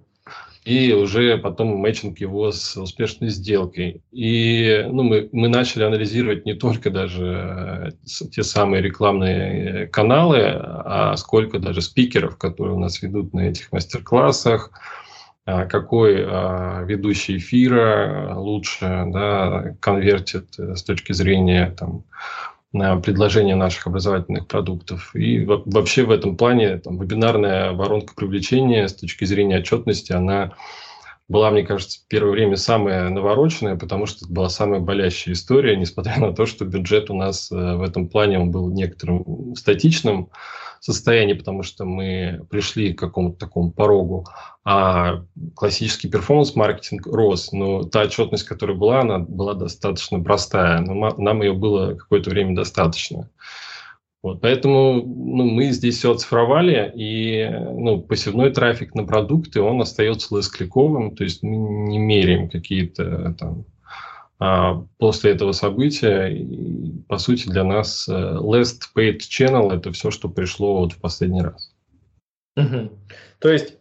[0.67, 4.01] и уже потом мэчинг его с успешной сделкой.
[4.11, 11.15] И ну, мы, мы начали анализировать не только даже э, те самые рекламные каналы, а
[11.15, 14.71] сколько даже спикеров, которые у нас ведут на этих мастер-классах,
[15.45, 22.03] а какой а, ведущий эфира лучше да, конвертит э, с точки зрения там,
[22.71, 25.15] предложения наших образовательных продуктов.
[25.15, 30.53] И вообще в этом плане там, вебинарная воронка привлечения с точки зрения отчетности, она
[31.29, 35.75] была, мне кажется, в первое время самая навороченная, потому что это была самая болящая история,
[35.75, 40.29] несмотря на то, что бюджет у нас э, в этом плане он был некоторым статичным
[40.79, 44.27] состоянии, потому что мы пришли к какому-то такому порогу,
[44.63, 45.23] а
[45.55, 51.53] классический перформанс-маркетинг рос, но та отчетность, которая была, она была достаточно простая, но нам ее
[51.53, 53.29] было какое-то время достаточно.
[54.23, 60.35] Вот, поэтому ну, мы здесь все оцифровали, и ну, посевной трафик на продукты, он остается
[60.35, 63.65] лескликовым, то есть мы не меряем какие-то там
[64.39, 66.45] после этого события.
[67.07, 71.41] По сути, для нас э, last paid channel– это все, что пришло вот в последний
[71.41, 71.73] раз.
[72.55, 72.91] Угу.
[73.39, 73.77] То есть,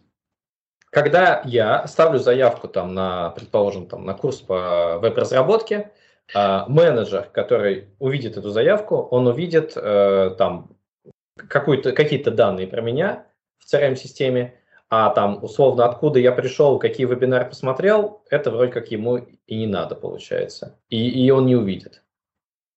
[0.89, 5.91] когда я ставлю заявку там на, предположим, там, на курс по веб-разработке,
[6.33, 10.71] а, менеджер, который увидит эту заявку, он увидит э, там
[11.35, 13.27] какие-то данные про меня
[13.59, 14.55] в CRM-системе,
[14.89, 19.67] а там условно откуда я пришел, какие вебинары посмотрел, это вроде как ему и не
[19.67, 20.79] надо получается.
[20.89, 22.03] И, и он не увидит.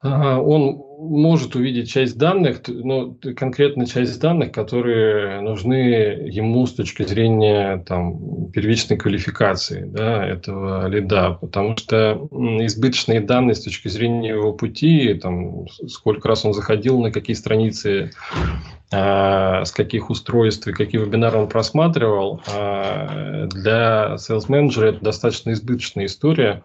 [0.02, 7.84] Он может увидеть часть данных, но конкретно часть данных, которые нужны ему с точки зрения
[7.86, 15.14] там, первичной квалификации да, этого лида, потому что избыточные данные с точки зрения его пути,
[15.14, 18.10] там, сколько раз он заходил, на какие страницы,
[18.92, 25.52] э, с каких устройств и какие вебинары он просматривал, э, для sales менеджера это достаточно
[25.52, 26.62] избыточная история,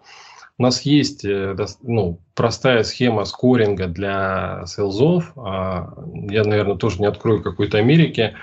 [0.58, 5.32] у нас есть э, ну, простая схема скоринга для селзов.
[5.36, 5.92] А,
[6.30, 8.34] я, наверное, тоже не открою какой-то Америки.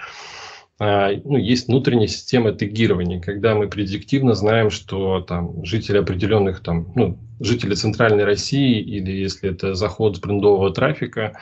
[0.80, 6.91] А, ну, есть внутренняя система тегирования, когда мы предиктивно знаем, что там жители определенных, там,
[6.95, 11.34] ну, жители центральной России или если это заход с брендового трафика,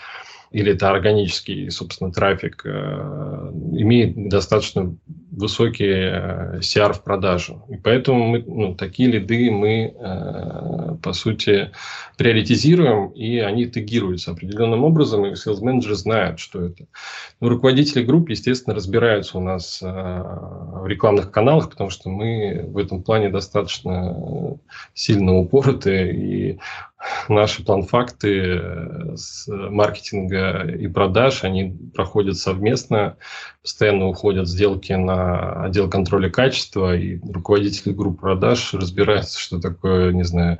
[0.52, 4.94] или это органический, собственно, трафик, э, имеет достаточно
[5.32, 7.64] высокий э, CR в продажу.
[7.70, 11.72] И поэтому мы, ну, такие лиды мы, э, по сути,
[12.18, 16.86] приоритизируем, и они тегируются определенным образом, и sales менеджеры знают, что это.
[17.40, 23.04] Но руководители групп, естественно, разбираются у нас в рекламных каналах, потому что мы в этом
[23.04, 24.58] плане достаточно
[24.94, 26.60] сильно упороты, и
[27.30, 33.18] наши план-факты э, с маркетинга и продаж, они проходят совместно,
[33.62, 40.24] постоянно уходят сделки на отдел контроля качества, и руководители групп продаж разбираются, что такое, не
[40.24, 40.60] знаю,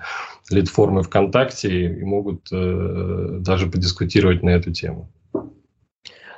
[0.50, 5.12] лид-формы ВКонтакте, и могут э, даже подискутировать на эту тему.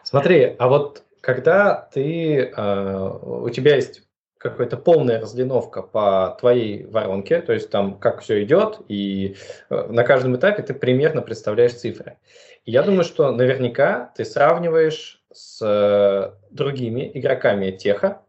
[0.04, 4.04] Смотри, а вот когда ты, э, у тебя есть
[4.44, 9.38] какая-то полная разлиновка по твоей воронке, то есть там как все идет, и
[9.70, 12.18] э, на каждом этапе ты примерно представляешь цифры.
[12.66, 18.22] И я думаю, что наверняка ты сравниваешь с э, другими игроками теха,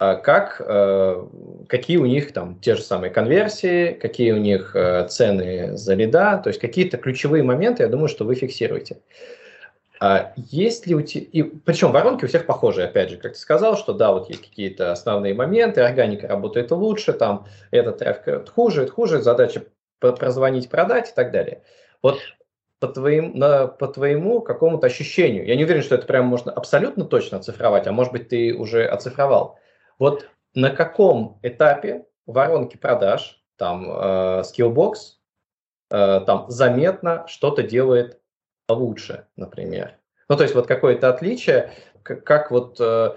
[0.00, 0.58] э, как,
[1.68, 4.76] какие у них там те же самые конверсии, какие у них
[5.08, 8.98] цены за лида, то есть какие-то ключевые моменты, я думаю, что вы фиксируете.
[10.02, 11.26] А есть ли у тебя...
[11.30, 14.40] И, причем воронки у всех похожие, опять же, как ты сказал, что да, вот есть
[14.40, 19.64] какие-то основные моменты, органика работает лучше, там этот трафик хуже, это хуже, задача
[19.98, 21.62] прозвонить, продать и так далее.
[22.02, 22.18] Вот
[22.78, 27.04] по, твоим, на, по твоему какому-то ощущению, я не уверен, что это прям можно абсолютно
[27.04, 29.58] точно оцифровать, а может быть ты уже оцифровал.
[29.98, 34.94] Вот на каком этапе воронки продаж, там, э, Skillbox,
[35.90, 38.19] э, там заметно что-то делает
[38.72, 39.96] лучше, например.
[40.28, 43.14] Ну, то есть вот какое-то отличие, как, как вот э,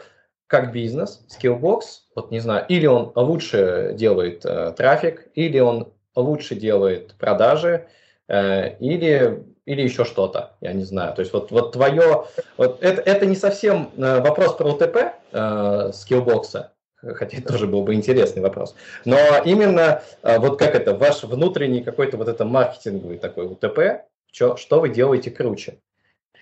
[0.47, 1.81] как бизнес, Skillbox,
[2.15, 7.87] вот не знаю, или он лучше делает э, трафик, или он лучше делает продажи,
[8.27, 11.15] э, или, или еще что-то, я не знаю.
[11.15, 12.25] То есть вот, вот твое,
[12.57, 14.97] вот это, это не совсем э, вопрос про УТП
[15.31, 16.65] э, Skillbox,
[17.01, 18.75] хотя это тоже был бы интересный вопрос.
[19.05, 24.57] Но именно э, вот как это, ваш внутренний какой-то вот это маркетинговый такой УТП, что,
[24.57, 25.79] что вы делаете круче.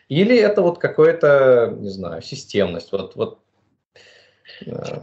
[0.07, 2.91] Или это вот какое-то, не знаю, системность.
[2.91, 3.39] Вот, вот,
[4.65, 5.01] э.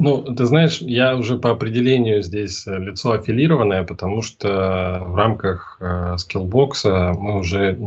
[0.00, 6.16] Ну, ты знаешь, я уже по определению здесь лицо аффилированное, потому что в рамках э,
[6.18, 7.78] скиллбокса мы уже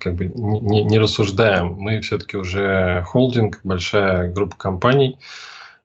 [0.00, 1.74] как бы не, не рассуждаем.
[1.74, 5.18] Мы все-таки уже холдинг, большая группа компаний,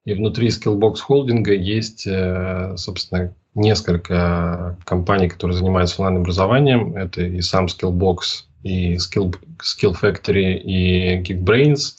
[0.05, 6.95] и внутри Skillbox холдинга есть, э, собственно, несколько компаний, которые занимаются онлайн-образованием.
[6.95, 8.17] Это и сам Skillbox,
[8.63, 11.95] и Skill, Skill Factory, и Geekbrains.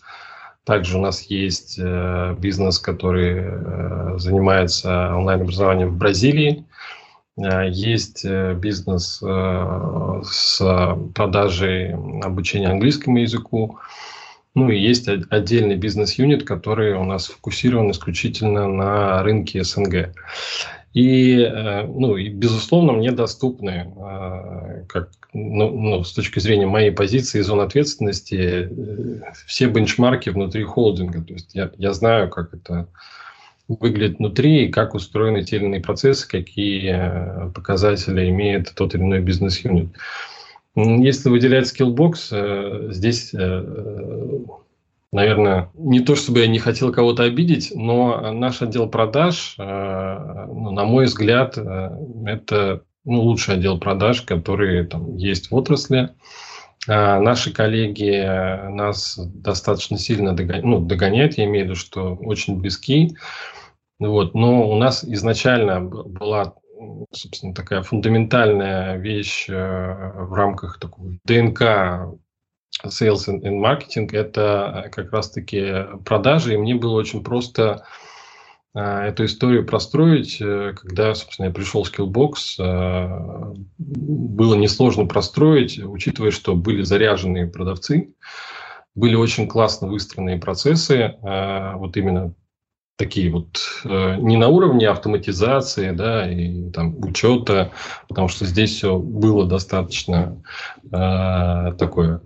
[0.64, 6.64] Также у нас есть э, бизнес, который э, занимается онлайн-образованием в Бразилии.
[7.38, 9.22] Есть бизнес
[10.22, 10.58] с
[11.14, 11.92] продажей
[12.22, 13.78] обучения английскому языку.
[14.56, 20.14] Ну и есть отдельный бизнес-юнит, который у нас фокусирован исключительно на рынке СНГ.
[20.94, 26.90] И, э, ну, и безусловно, мне доступны, э, как, ну, ну, с точки зрения моей
[26.90, 31.20] позиции и зон ответственности, э, все бенчмарки внутри холдинга.
[31.20, 32.88] То есть я, я знаю, как это
[33.68, 39.20] выглядит внутри, и как устроены те или иные процессы, какие показатели имеет тот или иной
[39.20, 39.88] бизнес-юнит.
[40.76, 43.34] Если выделять Skillbox, здесь
[45.16, 50.70] наверное, не то чтобы я не хотел кого-то обидеть, но наш отдел продаж, э, ну,
[50.70, 51.90] на мой взгляд, э,
[52.26, 56.10] это ну, лучший отдел продаж, который там есть в отрасли.
[56.88, 63.16] Наши коллеги нас достаточно сильно догоняют, ну, догоняют, я имею в виду, что очень близки.
[63.98, 64.34] Вот.
[64.34, 66.54] Но у нас изначально была
[67.12, 71.62] собственно, такая фундаментальная вещь э, в рамках такой ДНК
[72.84, 77.86] sales and marketing– это как раз-таки продажи, и мне было очень просто
[78.74, 86.30] а, эту историю простроить, э, когда, собственно, я пришел в Skillbox, было несложно простроить, учитывая,
[86.30, 88.14] что были заряженные продавцы,
[88.94, 92.34] были очень классно выстроенные процессы, вот именно
[92.96, 97.70] такие вот э, не на уровне автоматизации, да, и там учета,
[98.08, 100.42] потому что здесь все было достаточно
[100.90, 102.22] э, такое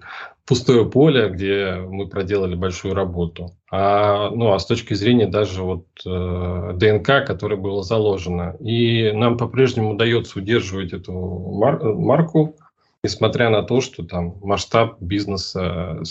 [0.47, 3.53] пустое поле, где мы проделали большую работу.
[3.71, 8.57] А, ну, а с точки зрения даже вот э, ДНК, которая была заложена.
[8.59, 12.57] И нам по-прежнему удается удерживать эту мар- марку,
[13.03, 16.03] несмотря на то, что там масштаб бизнеса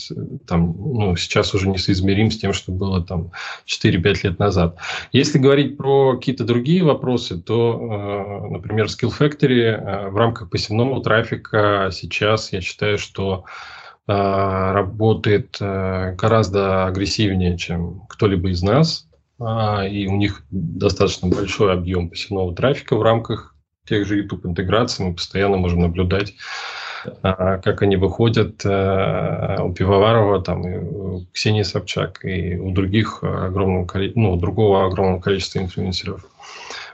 [0.48, 3.32] там, ну, сейчас уже несоизмерим с тем, что было там
[3.68, 4.78] 4-5 лет назад.
[5.12, 11.04] Если говорить про какие-то другие вопросы, то, э, например, Skill Factory э, в рамках посевного
[11.04, 13.46] трафика сейчас я считаю, что
[14.10, 19.08] Э, работает э, гораздо агрессивнее, чем кто-либо из нас,
[19.40, 23.56] а, и у них достаточно большой объем посевного трафика в рамках
[23.90, 25.06] тех же YouTube интеграций.
[25.06, 26.36] Мы постоянно можем наблюдать,
[27.24, 33.24] а, как они выходят э, у Пивоварова, там, и у Ксении Собчак, и у других
[33.24, 36.26] огромного, ну, другого огромного количества инфлюенсеров.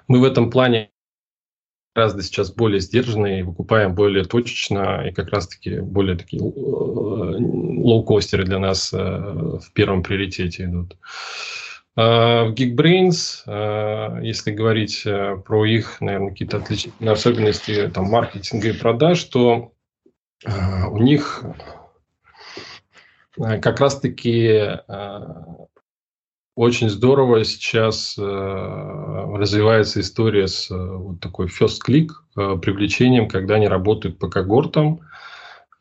[0.07, 0.91] Мы в этом плане
[1.95, 8.59] гораздо сейчас более сдержанные, выкупаем более точечно и как раз-таки более такие э, лоу-костеры для
[8.59, 10.97] нас э, в первом приоритете идут.
[11.95, 15.03] А, в Geekbrains, э, если говорить
[15.45, 19.71] про их, наверное, какие-то отличительные особенности там, маркетинга и продаж, то
[20.45, 21.43] у них
[23.37, 24.79] как раз-таки
[26.55, 33.55] очень здорово сейчас э, развивается история с э, вот такой first click э, привлечением, когда
[33.55, 35.01] они работают по когортам.
[35.01, 35.14] э,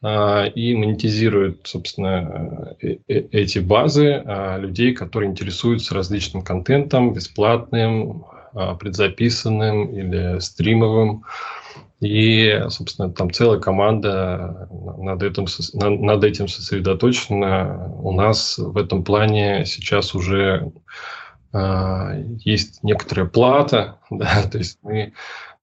[0.05, 8.74] и монетизируют, собственно, э, э, эти базы э, людей, которые интересуются различным контентом, бесплатным, э,
[8.78, 11.24] предзаписанным или стримовым.
[12.00, 17.94] И, собственно, там целая команда над этим, над этим сосредоточена.
[17.98, 20.70] У нас в этом плане сейчас уже
[22.40, 25.12] есть некоторая плата, да, то есть мы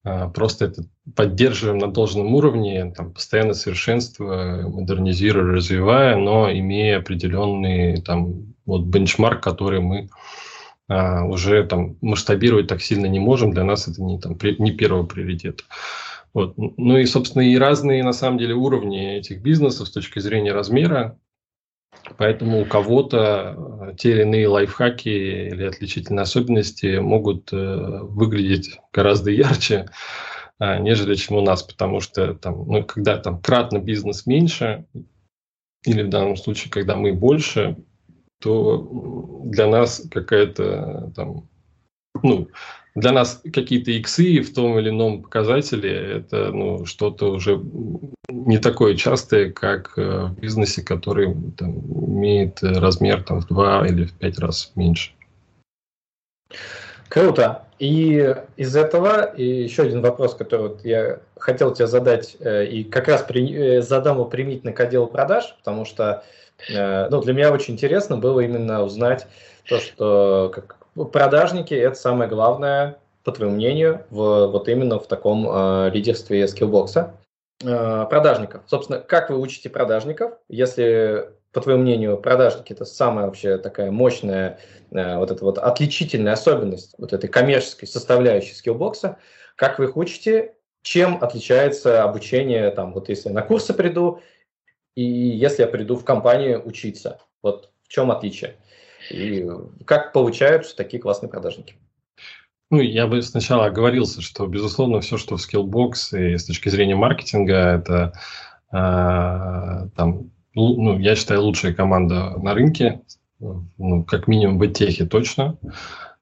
[0.04, 0.84] просто это
[1.16, 9.44] поддерживаем на должном уровне, там, постоянно совершенствуя, модернизируя, развивая, но имея определенный там, вот бенчмарк,
[9.44, 10.10] который мы
[10.88, 15.06] а, уже там масштабировать так сильно не можем, для нас это не, там, не первый
[15.06, 15.64] приоритет.
[16.34, 16.56] Вот.
[16.58, 21.18] Ну и, собственно, и разные, на самом деле, уровни этих бизнесов с точки зрения размера.
[22.18, 29.32] Поэтому у кого-то э, те или иные лайфхаки или отличительные особенности могут э, выглядеть гораздо
[29.32, 29.88] ярче,
[30.60, 34.86] э, нежели чем у нас, потому что там, ну, когда там кратно бизнес меньше,
[35.86, 37.78] или в данном случае, когда мы больше,
[38.40, 41.50] то для нас какая-то там,
[42.24, 42.50] ну,
[42.96, 47.62] для нас какие-то иксы в том или ином показателе это ну, что-то уже
[48.30, 54.06] не такое частое, как э, в бизнесе, который там, имеет размер там, в два или
[54.06, 55.12] в пять раз меньше.
[57.08, 57.66] Круто.
[57.80, 62.84] И из этого и еще один вопрос, который вот я хотел тебе задать, э, и
[62.84, 66.24] как раз при, э, задам его применительно к отделу продаж, потому что
[66.70, 69.26] ну, для меня очень интересно было именно узнать
[69.68, 75.48] то, что как, продажники– это самое главное, по твоему мнению, в, вот именно в таком
[75.48, 77.16] э, лидерстве скиллбокса.
[77.64, 78.64] Э, продажников.
[78.66, 84.60] Собственно, как вы учите продажников, если, по твоему мнению, продажники– это самая вообще такая мощная,
[84.92, 89.18] э, вот эта вот отличительная особенность вот этой коммерческой составляющей скиллбокса,
[89.56, 94.22] как вы их учите, чем отличается обучение, там, вот если я на курсы приду,
[94.96, 98.56] и если я приду в компанию учиться, вот в чем отличие?
[99.12, 99.48] И
[99.86, 101.76] как получаются такие классные продажники?
[102.70, 106.96] Ну, я бы сначала оговорился, что, безусловно, все, что в Skillbox и с точки зрения
[106.96, 108.14] маркетинга, это
[108.72, 113.02] э, там, ну, я считаю, лучшая команда на рынке,
[113.40, 115.58] ну, как минимум в техе точно.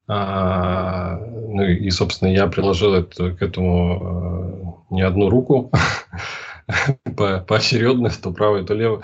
[0.07, 5.71] А, ну и, собственно, я приложил это, к этому э, не одну руку
[7.17, 9.01] по, поочередно, то правой, то левой.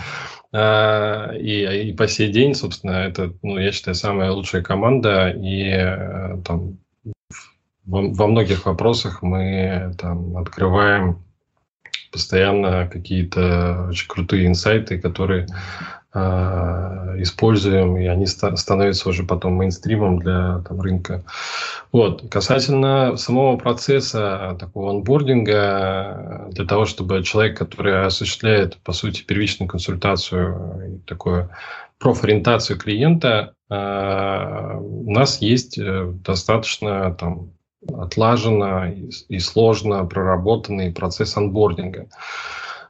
[0.53, 5.29] А, и, и по сей день, собственно, это, ну, я считаю, самая лучшая команда.
[5.29, 6.77] И э, там
[7.85, 11.23] во, во многих вопросах мы там открываем
[12.11, 15.47] постоянно какие-то очень крутые инсайты, которые
[16.15, 21.23] используем, и они ста- становятся уже потом мейнстримом для там, рынка.
[21.91, 22.29] Вот.
[22.29, 31.01] Касательно самого процесса такого онбординга, для того, чтобы человек, который осуществляет, по сути, первичную консультацию,
[31.05, 31.49] такую
[31.99, 35.79] профориентацию клиента, у нас есть
[36.23, 37.51] достаточно там
[37.93, 38.91] отлаженно
[39.29, 42.07] и сложно проработанный процесс анбординга.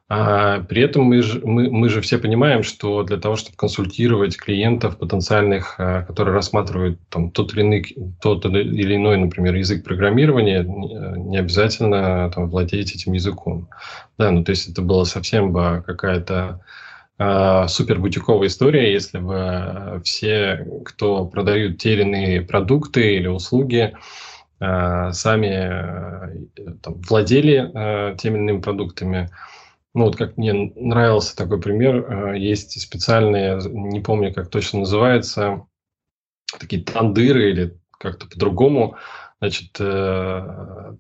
[0.08, 4.38] А при этом мы же, мы, мы же все понимаем, что для того, чтобы консультировать
[4.38, 10.64] клиентов потенциальных, а, которые рассматривают там, тот, или иной, тот или иной, например, язык программирования,
[10.64, 13.68] не обязательно там, владеть этим языком.
[14.20, 16.62] Да, ну то есть это была совсем бы какая-то
[17.18, 23.91] э, супер бутиковая история, если бы все, кто продают те или иные продукты или услуги,
[24.60, 29.32] э, сами э, там, владели э, теми или иными продуктами,
[29.95, 35.65] ну, вот как мне нравился такой пример, э, есть специальные, не помню, как точно называется,
[36.59, 38.97] такие тандыры или как-то по-другому,
[39.39, 40.95] значит, э,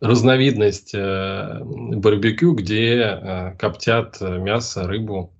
[0.00, 5.34] разновидность э, барбекю, где коптят мясо, рыбу.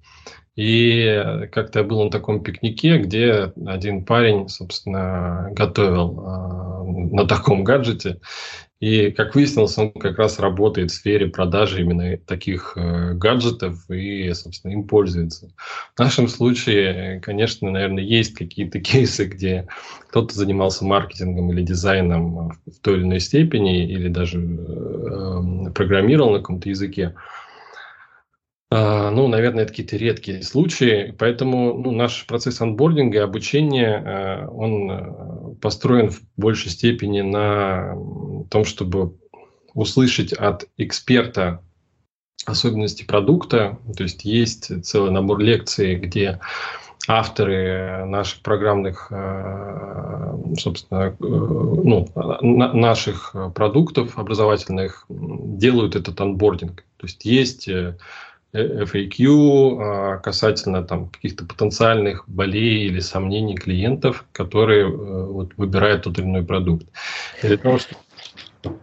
[0.56, 8.20] И как-то я был на таком пикнике, где один парень, собственно, готовил на таком гаджете.
[8.80, 14.30] И, как выяснилось, он как раз работает в сфере продажи именно таких э, гаджетов и,
[14.34, 15.54] собственно, им пользуется.
[15.94, 19.66] В нашем случае, конечно, наверное, есть какие-то кейсы, где
[20.10, 26.38] кто-то занимался маркетингом или дизайном в той или иной степени, или даже э, программировал на
[26.38, 27.14] каком-то языке.
[27.16, 27.43] А,
[28.70, 34.90] ну, наверное, это какие-то редкие случаи, поэтому ну, наш процесс анбординга и обучения, э, он
[34.90, 37.94] э, построен в большей степени на
[38.50, 39.16] том, чтобы
[39.74, 41.62] услышать от эксперта
[42.46, 43.78] особенности продукта.
[43.96, 46.40] То есть есть целый набор лекций, где
[47.06, 52.08] авторы наших программных, э, собственно, ну,
[52.42, 56.84] наших продуктов образовательных делают этот анбординг.
[56.96, 57.68] То есть есть
[58.54, 66.18] FAQ а, касательно там, каких-то потенциальных болей или сомнений клиентов, которые э, вот, выбирают тот
[66.18, 66.86] или иной продукт.
[67.42, 68.00] Для того, чтобы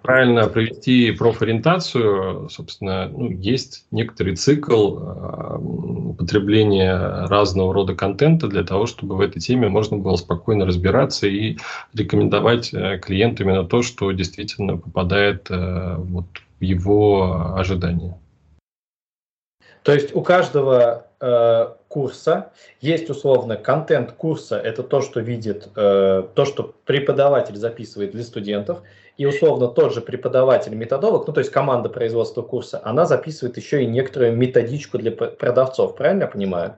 [0.02, 8.86] правильно провести профориентацию, собственно, ну, есть некоторый цикл э, употребления разного рода контента для того,
[8.86, 11.58] чтобы в этой теме можно было спокойно разбираться и
[11.94, 16.26] рекомендовать э, клиенту именно то, что действительно попадает э, вот,
[16.60, 18.21] в его ожидания.
[19.84, 22.52] То есть у каждого э, курса
[22.82, 28.82] есть условно контент курса, это то, что видит, э, то, что преподаватель записывает для студентов,
[29.18, 33.84] и условно тот же преподаватель методолог, ну то есть команда производства курса, она записывает еще
[33.84, 36.78] и некоторую методичку для продавцов, правильно я понимаю?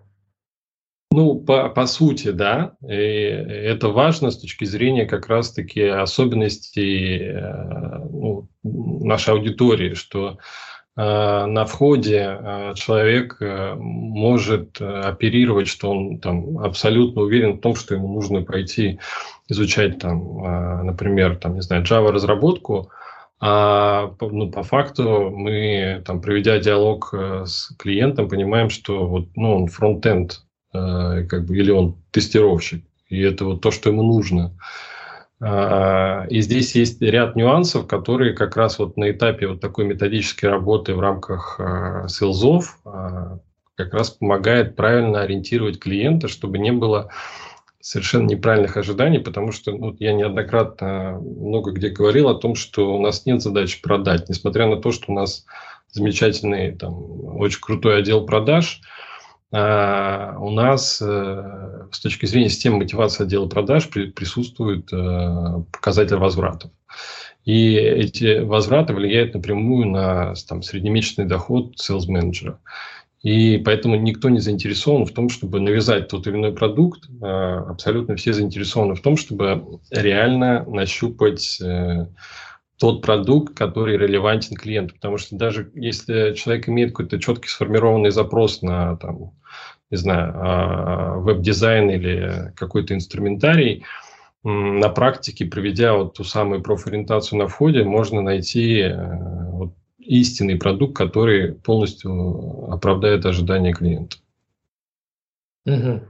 [1.15, 2.73] Ну, по, по сути, да.
[2.81, 10.39] И это важно с точки зрения как раз-таки особенностей э, ну, нашей аудитории, что
[10.95, 17.95] на входе э, человек э, может оперировать, что он там абсолютно уверен в том, что
[17.95, 18.99] ему нужно пойти
[19.49, 22.89] изучать там, например, там, не знаю, Java разработку,
[23.39, 29.67] а ну, по факту мы, там, проведя диалог с клиентом, понимаем, что вот, ну, он
[29.67, 34.53] фронтенд, как бы, или он тестировщик, и это вот то, что ему нужно.
[34.55, 34.92] А,
[36.29, 40.95] и здесь есть ряд нюансов, которые как раз вот на этапе вот такой методической работы
[40.95, 43.39] в рамках а, селзов а,
[43.75, 47.09] как раз помогает правильно ориентировать клиента, чтобы не было
[47.81, 53.01] совершенно неправильных ожиданий, потому что ну, я неоднократно много где говорил о том, что у
[53.01, 55.45] нас нет задачи продать, несмотря на то, что у нас
[55.91, 56.93] замечательный, там,
[57.37, 58.81] очень крутой отдел продаж–
[59.55, 66.71] а, у нас э, с точки зрения системы мотивации отдела продаж присутствует э, показатель возвратов.
[67.45, 72.59] И эти возвраты влияют напрямую на там, среднемесячный доход sales менеджера.
[73.21, 77.03] И поэтому никто не заинтересован в том, чтобы навязать тот или иной продукт.
[77.21, 82.07] А, абсолютно все заинтересованы в том, чтобы реально нащупать э,
[82.83, 84.95] тот продукт, который релевантен клиенту.
[84.95, 89.31] Потому что даже если человек имеет какой-то четкий сформированный запрос на, там,
[89.89, 93.85] не знаю, а, веб-дизайн или какой-то инструментарий,
[94.43, 100.97] на практике, проведя вот ту самую профориентацию на входе, можно найти э, вот истинный продукт,
[100.97, 104.17] который полностью оправдает ожидания клиента.
[105.65, 106.01] Угу.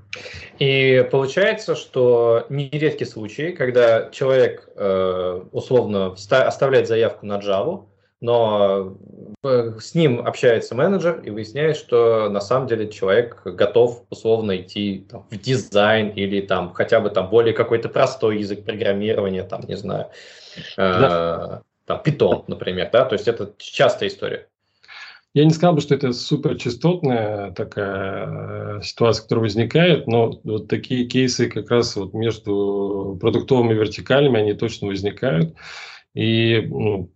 [0.59, 7.85] И получается, что нередки случаи, когда человек э, условно оставляет заявку на Java,
[8.23, 8.97] но
[9.43, 15.05] э, с ним общается менеджер и выясняет, что на самом деле человек готов условно идти
[15.11, 19.75] там, в дизайн или там хотя бы там более какой-то простой язык программирования, там не
[19.75, 20.07] знаю,
[20.77, 21.61] э, да.
[21.85, 24.47] там Python, например, да, то есть это частая история.
[25.35, 31.07] Я не сказал бы, что это суперчастотная такая э, ситуация, которая возникает, но вот такие
[31.07, 35.55] кейсы как раз вот между продуктовыми вертикалями, они точно возникают.
[36.13, 37.09] И ну,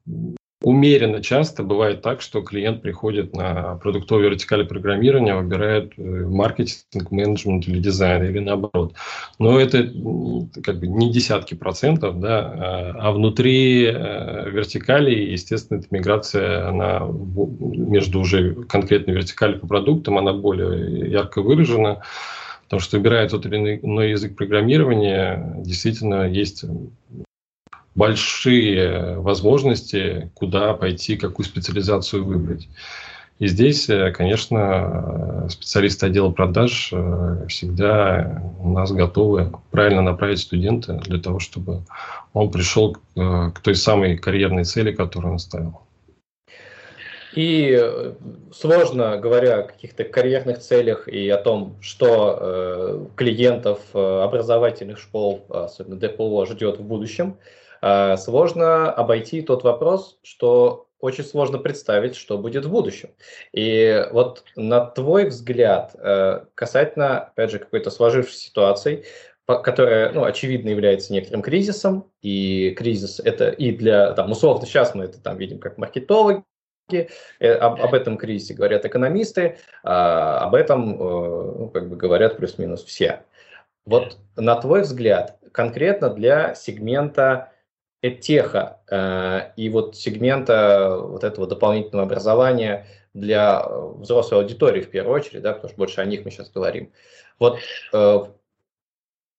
[0.62, 7.68] умеренно часто бывает так, что клиент приходит на продуктовую вертикаль программирования, выбирает э, маркетинг, менеджмент
[7.68, 8.94] или дизайн, или наоборот.
[9.38, 9.84] Но это
[10.64, 17.08] как бы не десятки процентов, да, а, а внутри э, вертикали, естественно, эта миграция она
[17.08, 22.02] между уже конкретной вертикалью по продуктам, она более ярко выражена.
[22.64, 26.66] Потому что выбирая тот или иной язык программирования, действительно есть
[27.98, 32.70] большие возможности, куда пойти, какую специализацию выбрать.
[33.40, 40.94] И здесь, э, конечно, специалисты отдела продаж э, всегда у нас готовы правильно направить студента
[40.94, 41.84] для того, чтобы
[42.34, 45.82] он пришел к, э, к той самой карьерной цели, которую он ставил.
[47.36, 47.80] И
[48.52, 55.98] сложно, говоря о каких-то карьерных целях и о том, что э, клиентов образовательных школ, особенно
[55.98, 57.66] ДПО, ждет в будущем, Э,
[58.18, 63.10] сложно обойти тот вопрос, что очень сложно представить, что будет в будущем.
[63.54, 69.06] И вот на твой взгляд, э, касательно, опять же, какой-то сложившейся ситуации,
[69.46, 75.06] которая, ну, очевидно, является некоторым кризисом, и кризис это и для, там, условно, сейчас мы
[75.06, 76.44] это там видим как маркетологи,
[76.92, 82.84] э, об, об этом кризисе говорят экономисты, а об этом ну, как бы говорят плюс-минус
[82.84, 83.24] все.
[83.86, 87.52] Вот на твой взгляд, конкретно для сегмента
[88.02, 95.16] теха э, и вот сегмента вот этого дополнительного образования для э, взрослой аудитории в первую
[95.16, 96.92] очередь, да, потому что больше о них мы сейчас говорим.
[97.40, 97.60] Вот
[97.94, 98.20] э,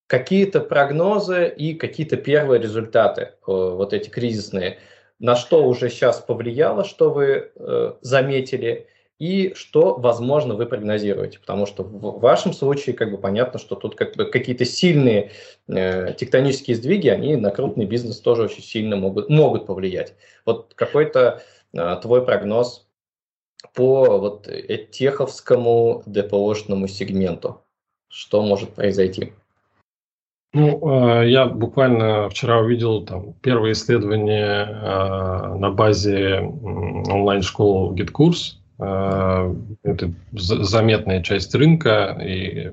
[0.06, 4.78] какие-то прогнозы и какие-то первые результаты, э, вот эти кризисные,
[5.18, 8.88] на что уже сейчас повлияло, что вы э, заметили,
[9.18, 11.40] и что, возможно, вы прогнозируете.
[11.40, 15.32] Потому что в вашем случае как бы понятно, что тут как бы какие-то сильные
[15.66, 20.14] э, тектонические сдвиги, они на крупный бизнес тоже очень сильно могут, могут повлиять.
[20.46, 21.42] Вот какой-то
[21.72, 22.86] э, твой прогноз
[23.74, 24.48] по вот
[24.92, 27.62] теховскому ДПОшному сегменту.
[28.08, 29.32] Что может произойти?
[30.52, 38.57] Ну, э, я буквально вчера увидел там первое исследование э, на базе онлайн-школы GitKurs, Э,
[38.78, 42.70] это заметная часть рынка, и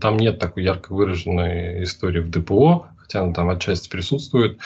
[0.00, 4.58] там нет такой ярко выраженной истории в ДПО, хотя она там отчасти присутствует.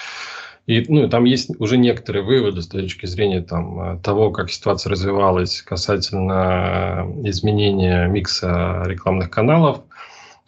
[0.66, 5.62] И ну, там есть уже некоторые выводы с точки зрения там, того, как ситуация развивалась
[5.62, 9.80] касательно изменения микса рекламных каналов,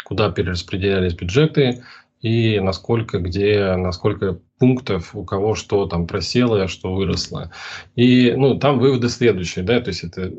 [0.04, 1.82] куда перераспределялись бюджеты
[2.22, 7.50] и насколько где, насколько пунктов, у кого что там просело, что выросло.
[7.96, 10.32] И ну, там выводы следующие, да, то есть это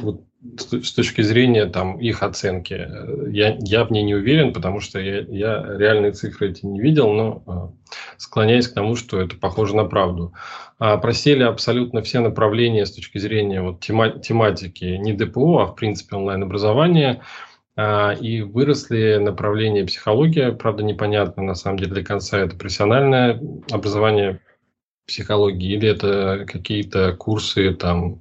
[0.00, 0.22] вот,
[0.58, 2.88] с точки зрения там их оценки.
[3.30, 7.12] Я, я в ней не уверен, потому что я, я реальные цифры эти не видел,
[7.12, 10.32] но э, склоняюсь к тому, что это похоже на правду.
[10.78, 15.74] А просели абсолютно все направления с точки зрения вот, тема, тематики не ДПО, а в
[15.74, 17.20] принципе онлайн-образования–
[17.78, 23.38] и выросли направления психология, правда, непонятно на самом деле до конца, это профессиональное
[23.70, 24.40] образование
[25.06, 28.20] психологии или это какие-то курсы там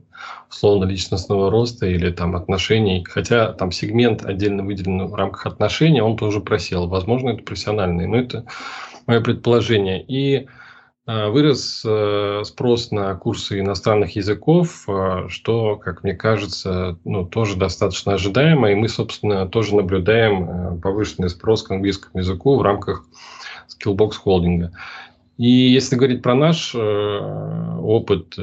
[0.49, 6.39] условно-личностного роста или там отношений, хотя там сегмент отдельно выделен в рамках отношений, он тоже
[6.39, 6.87] просел.
[6.87, 8.45] Возможно, это профессиональный, но это
[9.07, 10.03] мое предположение.
[10.03, 10.64] И а,
[11.05, 18.13] вырос э, спрос на курсы иностранных языков, а, что, как мне кажется, ну, тоже достаточно
[18.13, 23.05] ожидаемо, и мы, собственно, тоже наблюдаем э, повышенный спрос к английскому языку в рамках
[23.69, 24.71] Skillbox холдинга.
[25.37, 28.35] И если говорить про наш э, опыт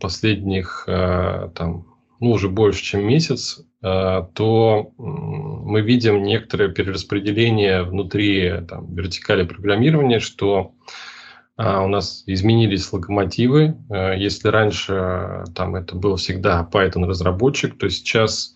[0.00, 1.86] последних, там,
[2.18, 10.72] ну, уже больше, чем месяц, то мы видим некоторое перераспределение внутри там, вертикали программирования, что
[10.86, 10.86] а,
[11.58, 13.76] у нас изменились локомотивы.
[13.88, 18.54] А, если раньше там это был всегда Python разработчик, то сейчас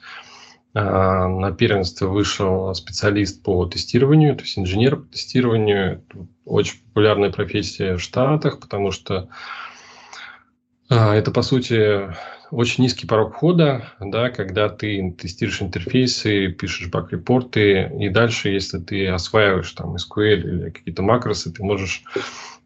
[0.75, 6.05] а, на первенство вышел специалист по тестированию, то есть инженер по тестированию.
[6.45, 9.29] Очень популярная профессия в Штатах, потому что
[10.89, 12.13] это, по сути,
[12.51, 19.07] очень низкий порог входа, да, когда ты тестируешь интерфейсы, пишешь баг-репорты, и дальше, если ты
[19.07, 22.60] осваиваешь там SQL или какие-то макросы, ты можешь Э,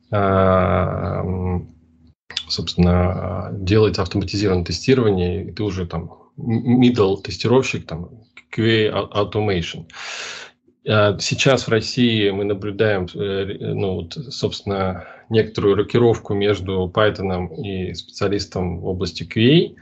[2.48, 8.10] собственно, делать автоматизированное тестирование, и ты уже там middle тестировщик, там,
[8.56, 9.86] QA automation.
[10.86, 17.94] А сейчас в России мы наблюдаем, э, ну, вот, собственно, некоторую рокировку между Python и
[17.94, 19.74] специалистом в области QA.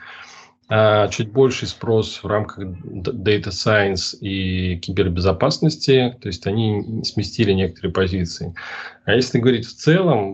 [0.69, 7.93] А чуть больший спрос в рамках Data Science и кибербезопасности, то есть они сместили некоторые
[7.93, 8.55] позиции.
[9.05, 10.33] А если говорить в целом,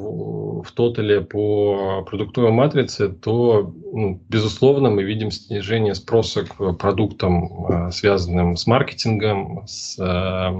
[0.62, 7.90] в тотале по продуктовой матрице, то, ну, безусловно, мы видим снижение спроса к продуктам, а,
[7.90, 10.50] связанным с маркетингом, с э,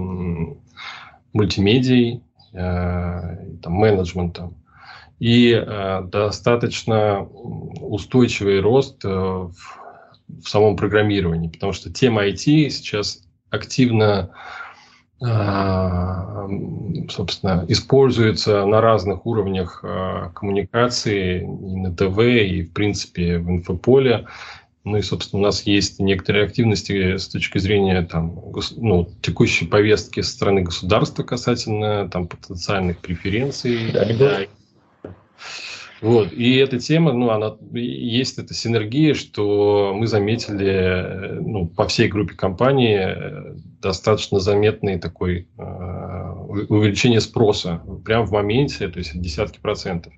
[1.33, 4.55] мультимедией, э, там, менеджментом
[5.19, 9.53] и э, достаточно устойчивый рост э, в,
[10.29, 14.31] в самом программировании, потому что тема IT сейчас активно
[15.21, 16.39] э,
[17.11, 24.27] собственно, используется на разных уровнях э, коммуникации и на ТВ, и, в принципе, в инфополе.
[24.85, 28.41] Ну и, собственно, у нас есть некоторые активности с точки зрения там,
[28.77, 33.91] ну, текущей повестки со стороны государства касательно там, потенциальных преференций.
[33.93, 34.41] Да, да,
[36.01, 36.33] вот.
[36.33, 42.35] И эта тема, ну, она есть эта синергия, что мы заметили ну, по всей группе
[42.35, 45.63] компаний э, достаточно заметный такой э,
[46.69, 50.13] увеличение спроса прямо в моменте, то есть десятки процентов.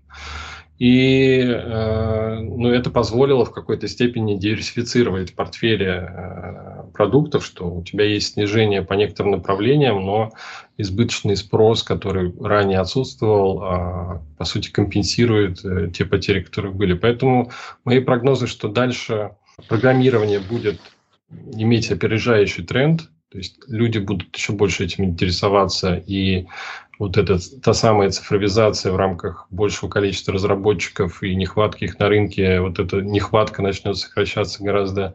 [0.78, 6.69] И э, ну, это позволило в какой-то степени диверсифицировать портфели э,
[7.00, 10.32] продуктов, что у тебя есть снижение по некоторым направлениям, но
[10.76, 16.92] избыточный спрос, который ранее отсутствовал, э, по сути компенсирует э, те потери, которые были.
[16.92, 17.50] Поэтому
[17.86, 19.30] мои прогнозы, что дальше
[19.66, 20.78] программирование будет
[21.54, 26.48] иметь опережающий тренд, то есть люди будут еще больше этим интересоваться, и
[26.98, 32.60] вот эта та самая цифровизация в рамках большего количества разработчиков и нехватки их на рынке,
[32.60, 35.14] вот эта нехватка начнет сокращаться гораздо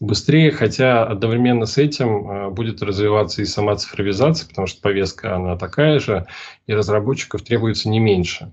[0.00, 5.56] быстрее, хотя одновременно с этим э, будет развиваться и сама цифровизация, потому что повестка она
[5.56, 6.26] такая же,
[6.66, 8.52] и разработчиков требуется не меньше.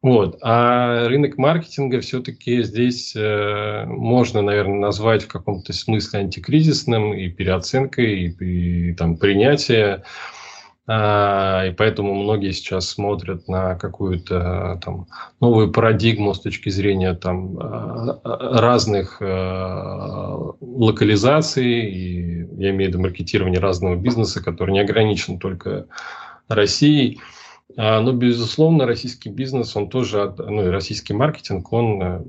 [0.00, 0.38] Вот.
[0.42, 8.26] А рынок маркетинга все-таки здесь э, можно, наверное, назвать в каком-то смысле антикризисным и переоценкой,
[8.26, 10.04] и, и там, принятие
[10.90, 15.06] и поэтому многие сейчас смотрят на какую-то там
[15.38, 19.20] новую парадигму с точки зрения там а, а, разных
[20.60, 25.88] локализаций, и я имею в виду маркетирование разного бизнеса, который не ограничен только
[26.48, 27.20] Россией.
[27.76, 32.24] Но, безусловно, российский бизнес, он тоже, ну и российский маркетинг, он э,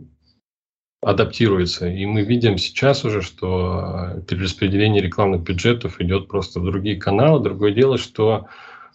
[1.02, 1.88] адаптируется.
[1.88, 7.42] И мы видим сейчас уже, что э, перераспределение рекламных бюджетов идет просто в другие каналы.
[7.42, 8.48] Другое дело, что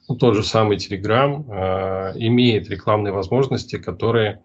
[0.09, 4.43] ну, тот же самый Telegram э, имеет рекламные возможности, которые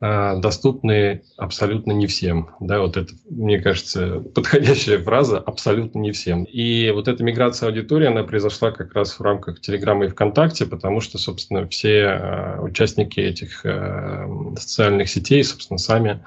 [0.00, 2.48] э, доступны абсолютно не всем.
[2.58, 6.44] Да, вот это, мне кажется, подходящая фраза «абсолютно не всем».
[6.44, 11.02] И вот эта миграция аудитории, она произошла как раз в рамках Телеграма и ВКонтакте, потому
[11.02, 16.24] что, собственно, все э, участники этих э, социальных сетей, собственно, сами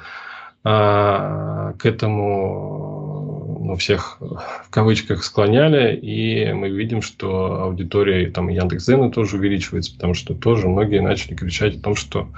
[0.66, 9.38] к этому ну, всех в кавычках склоняли, и мы видим, что аудитория там Яндекс.Зена тоже
[9.38, 12.30] увеличивается, потому что тоже многие начали кричать о том, что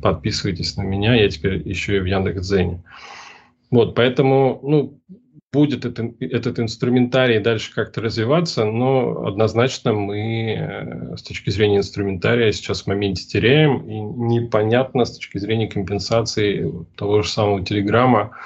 [0.00, 2.82] подписывайтесь на меня, я теперь еще и в Яндекс.Зене.
[3.70, 4.98] Вот, поэтому, ну,
[5.56, 12.52] будет это, этот инструментарий дальше как-то развиваться, но однозначно мы э, с точки зрения инструментария
[12.52, 18.36] сейчас в моменте теряем, и непонятно с точки зрения компенсации того же самого Телеграма,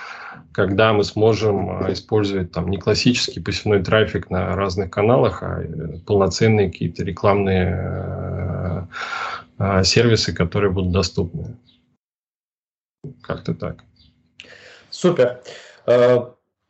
[0.52, 5.98] когда мы сможем э, использовать там не классический посевной трафик на разных каналах, а э,
[6.06, 8.88] полноценные какие-то рекламные
[9.82, 11.56] сервисы, которые будут доступны.
[13.20, 13.84] Как-то так.
[14.90, 15.42] Супер.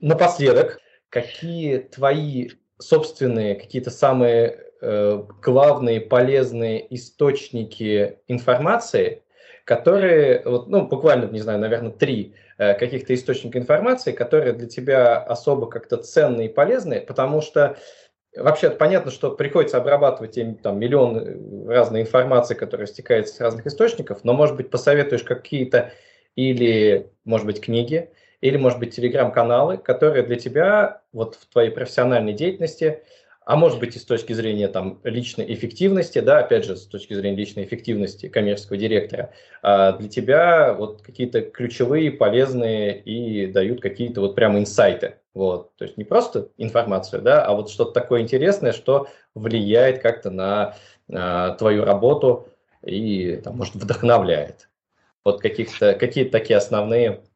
[0.01, 0.79] Напоследок,
[1.09, 9.23] какие твои собственные, какие-то самые э, главные полезные источники информации,
[9.65, 15.19] которые, вот, ну, буквально, не знаю, наверное, три э, каких-то источника информации, которые для тебя
[15.19, 17.77] особо как-то ценные и полезные, потому что
[18.37, 24.35] Вообще понятно, что приходится обрабатывать там, миллион разной информации, которая стекает с разных источников, но,
[24.35, 25.93] может быть, посоветуешь какие-то
[26.37, 28.11] или, может быть, книги,
[28.41, 33.03] или, может быть, телеграм-каналы, которые для тебя вот в твоей профессиональной деятельности,
[33.45, 37.15] а может быть и с точки зрения там личной эффективности, да, опять же, с точки
[37.15, 39.33] зрения личной эффективности коммерческого директора,
[39.63, 45.17] а для тебя вот какие-то ключевые, полезные и дают какие-то вот прямо инсайты.
[45.35, 45.75] Вот.
[45.77, 50.77] То есть не просто информацию, да, а вот что-то такое интересное, что влияет как-то на
[51.13, 52.49] а, твою работу
[52.85, 54.69] и, там, может, вдохновляет.
[55.25, 57.30] Вот каких-то, какие-то такие основные Э,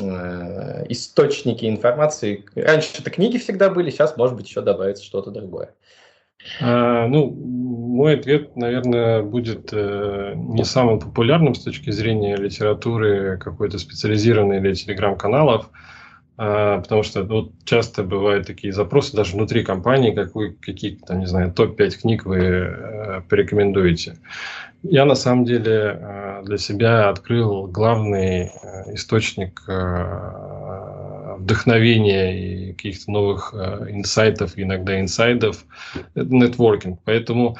[0.00, 2.44] источники информации.
[2.54, 5.74] Раньше это книги всегда были, сейчас, может быть, еще добавится что-то другое.
[6.60, 13.78] А, ну, мой ответ, наверное, будет э, не самым популярным с точки зрения литературы какой-то
[13.78, 15.93] специализированной или телеграм-каналов, э,
[16.36, 21.26] потому что вот часто бывают такие запросы даже внутри компании, как вы, какие там, не
[21.26, 24.18] знаю, топ-5 книг вы э, порекомендуете.
[24.82, 29.62] Я на самом деле э, для себя открыл главный э, источник
[31.38, 35.64] вдохновения и каких-то новых инсайтов, иногда инсайдов,
[36.14, 37.00] это нетворкинг.
[37.04, 37.56] Поэтому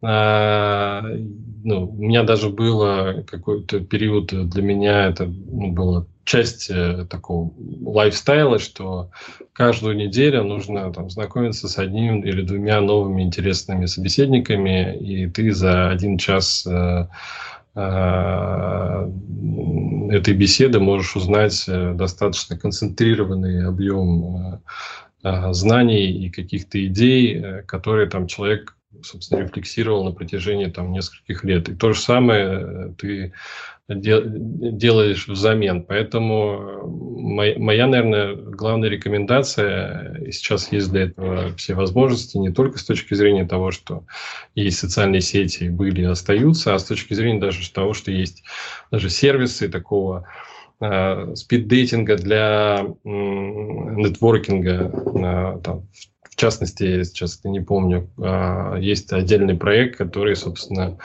[0.00, 7.52] ну, у меня даже было какой-то период для меня это ну, было часть э, такого
[7.82, 9.10] лайфстайла, что
[9.52, 15.88] каждую неделю нужно там, знакомиться с одним или двумя новыми интересными собеседниками, и ты за
[15.88, 17.06] один час э,
[17.76, 19.10] э,
[20.10, 24.60] этой беседы можешь узнать э, достаточно концентрированный объем
[25.22, 31.44] э, знаний и каких-то идей, э, которые там человек собственно, рефлексировал на протяжении там нескольких
[31.44, 31.68] лет.
[31.68, 33.32] И то же самое ты
[33.88, 35.84] делаешь взамен.
[35.84, 42.50] Поэтому э, моя, моя, наверное, главная рекомендация, и сейчас есть для этого все возможности, не
[42.50, 44.04] только с точки зрения того, что
[44.54, 48.42] есть социальные сети, были и остаются, а с точки зрения даже того, что есть
[48.90, 50.26] даже сервисы такого
[50.80, 59.12] э, спиддейтинга для э, нетворкинга, э, там, в частности, сейчас это не помню, э, есть
[59.12, 60.98] отдельный проект, который, собственно,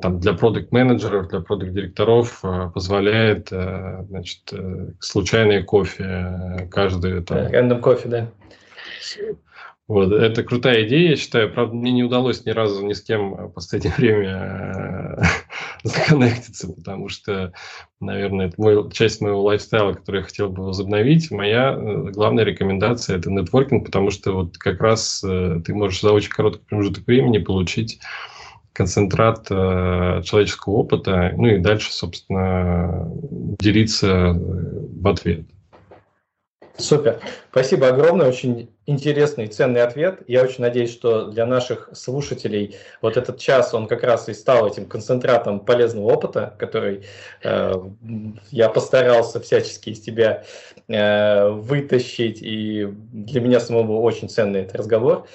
[0.00, 7.22] там, для продукт-менеджеров, для продукт-директоров э, позволяет э, значит, э, случайное кофе каждый.
[7.22, 8.30] Там, Рандом кофе, да.
[9.86, 11.52] Вот, это крутая идея, я считаю.
[11.52, 15.18] Правда, мне не удалось ни разу ни с кем в последнее время
[15.84, 17.52] законнектиться, потому что,
[18.00, 21.30] наверное, это мой, часть моего лайфстайла, который я хотел бы возобновить.
[21.30, 26.64] Моя главная рекомендация– это нетворкинг, потому что вот как раз ты можешь за очень короткий
[26.64, 28.00] промежуток времени получить
[28.74, 33.08] концентрат э, человеческого опыта, ну и дальше, собственно,
[33.60, 35.46] делиться в ответ.
[36.76, 37.20] Супер.
[37.50, 38.28] Спасибо огромное.
[38.28, 40.22] Очень интересный, ценный ответ.
[40.26, 44.66] Я очень надеюсь, что для наших слушателей вот этот час, он как раз и стал
[44.66, 47.04] этим концентратом полезного опыта, который
[47.44, 47.72] э,
[48.50, 50.44] я постарался всячески из тебя
[50.88, 52.42] э, вытащить.
[52.42, 55.28] И для меня самого очень ценный этот разговор.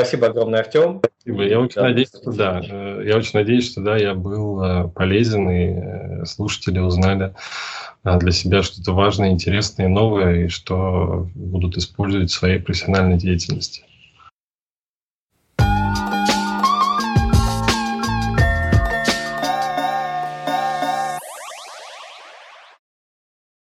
[0.00, 1.02] Спасибо огромное, Артем.
[1.20, 1.44] Спасибо.
[1.44, 2.62] Я очень да, надеюсь, что да.
[2.66, 7.34] Э, я очень надеюсь, что да, я был э, полезен, и э, слушатели узнали
[8.02, 13.84] для себя что-то важное, интересное, новое, и что будут использовать в своей профессиональной деятельности.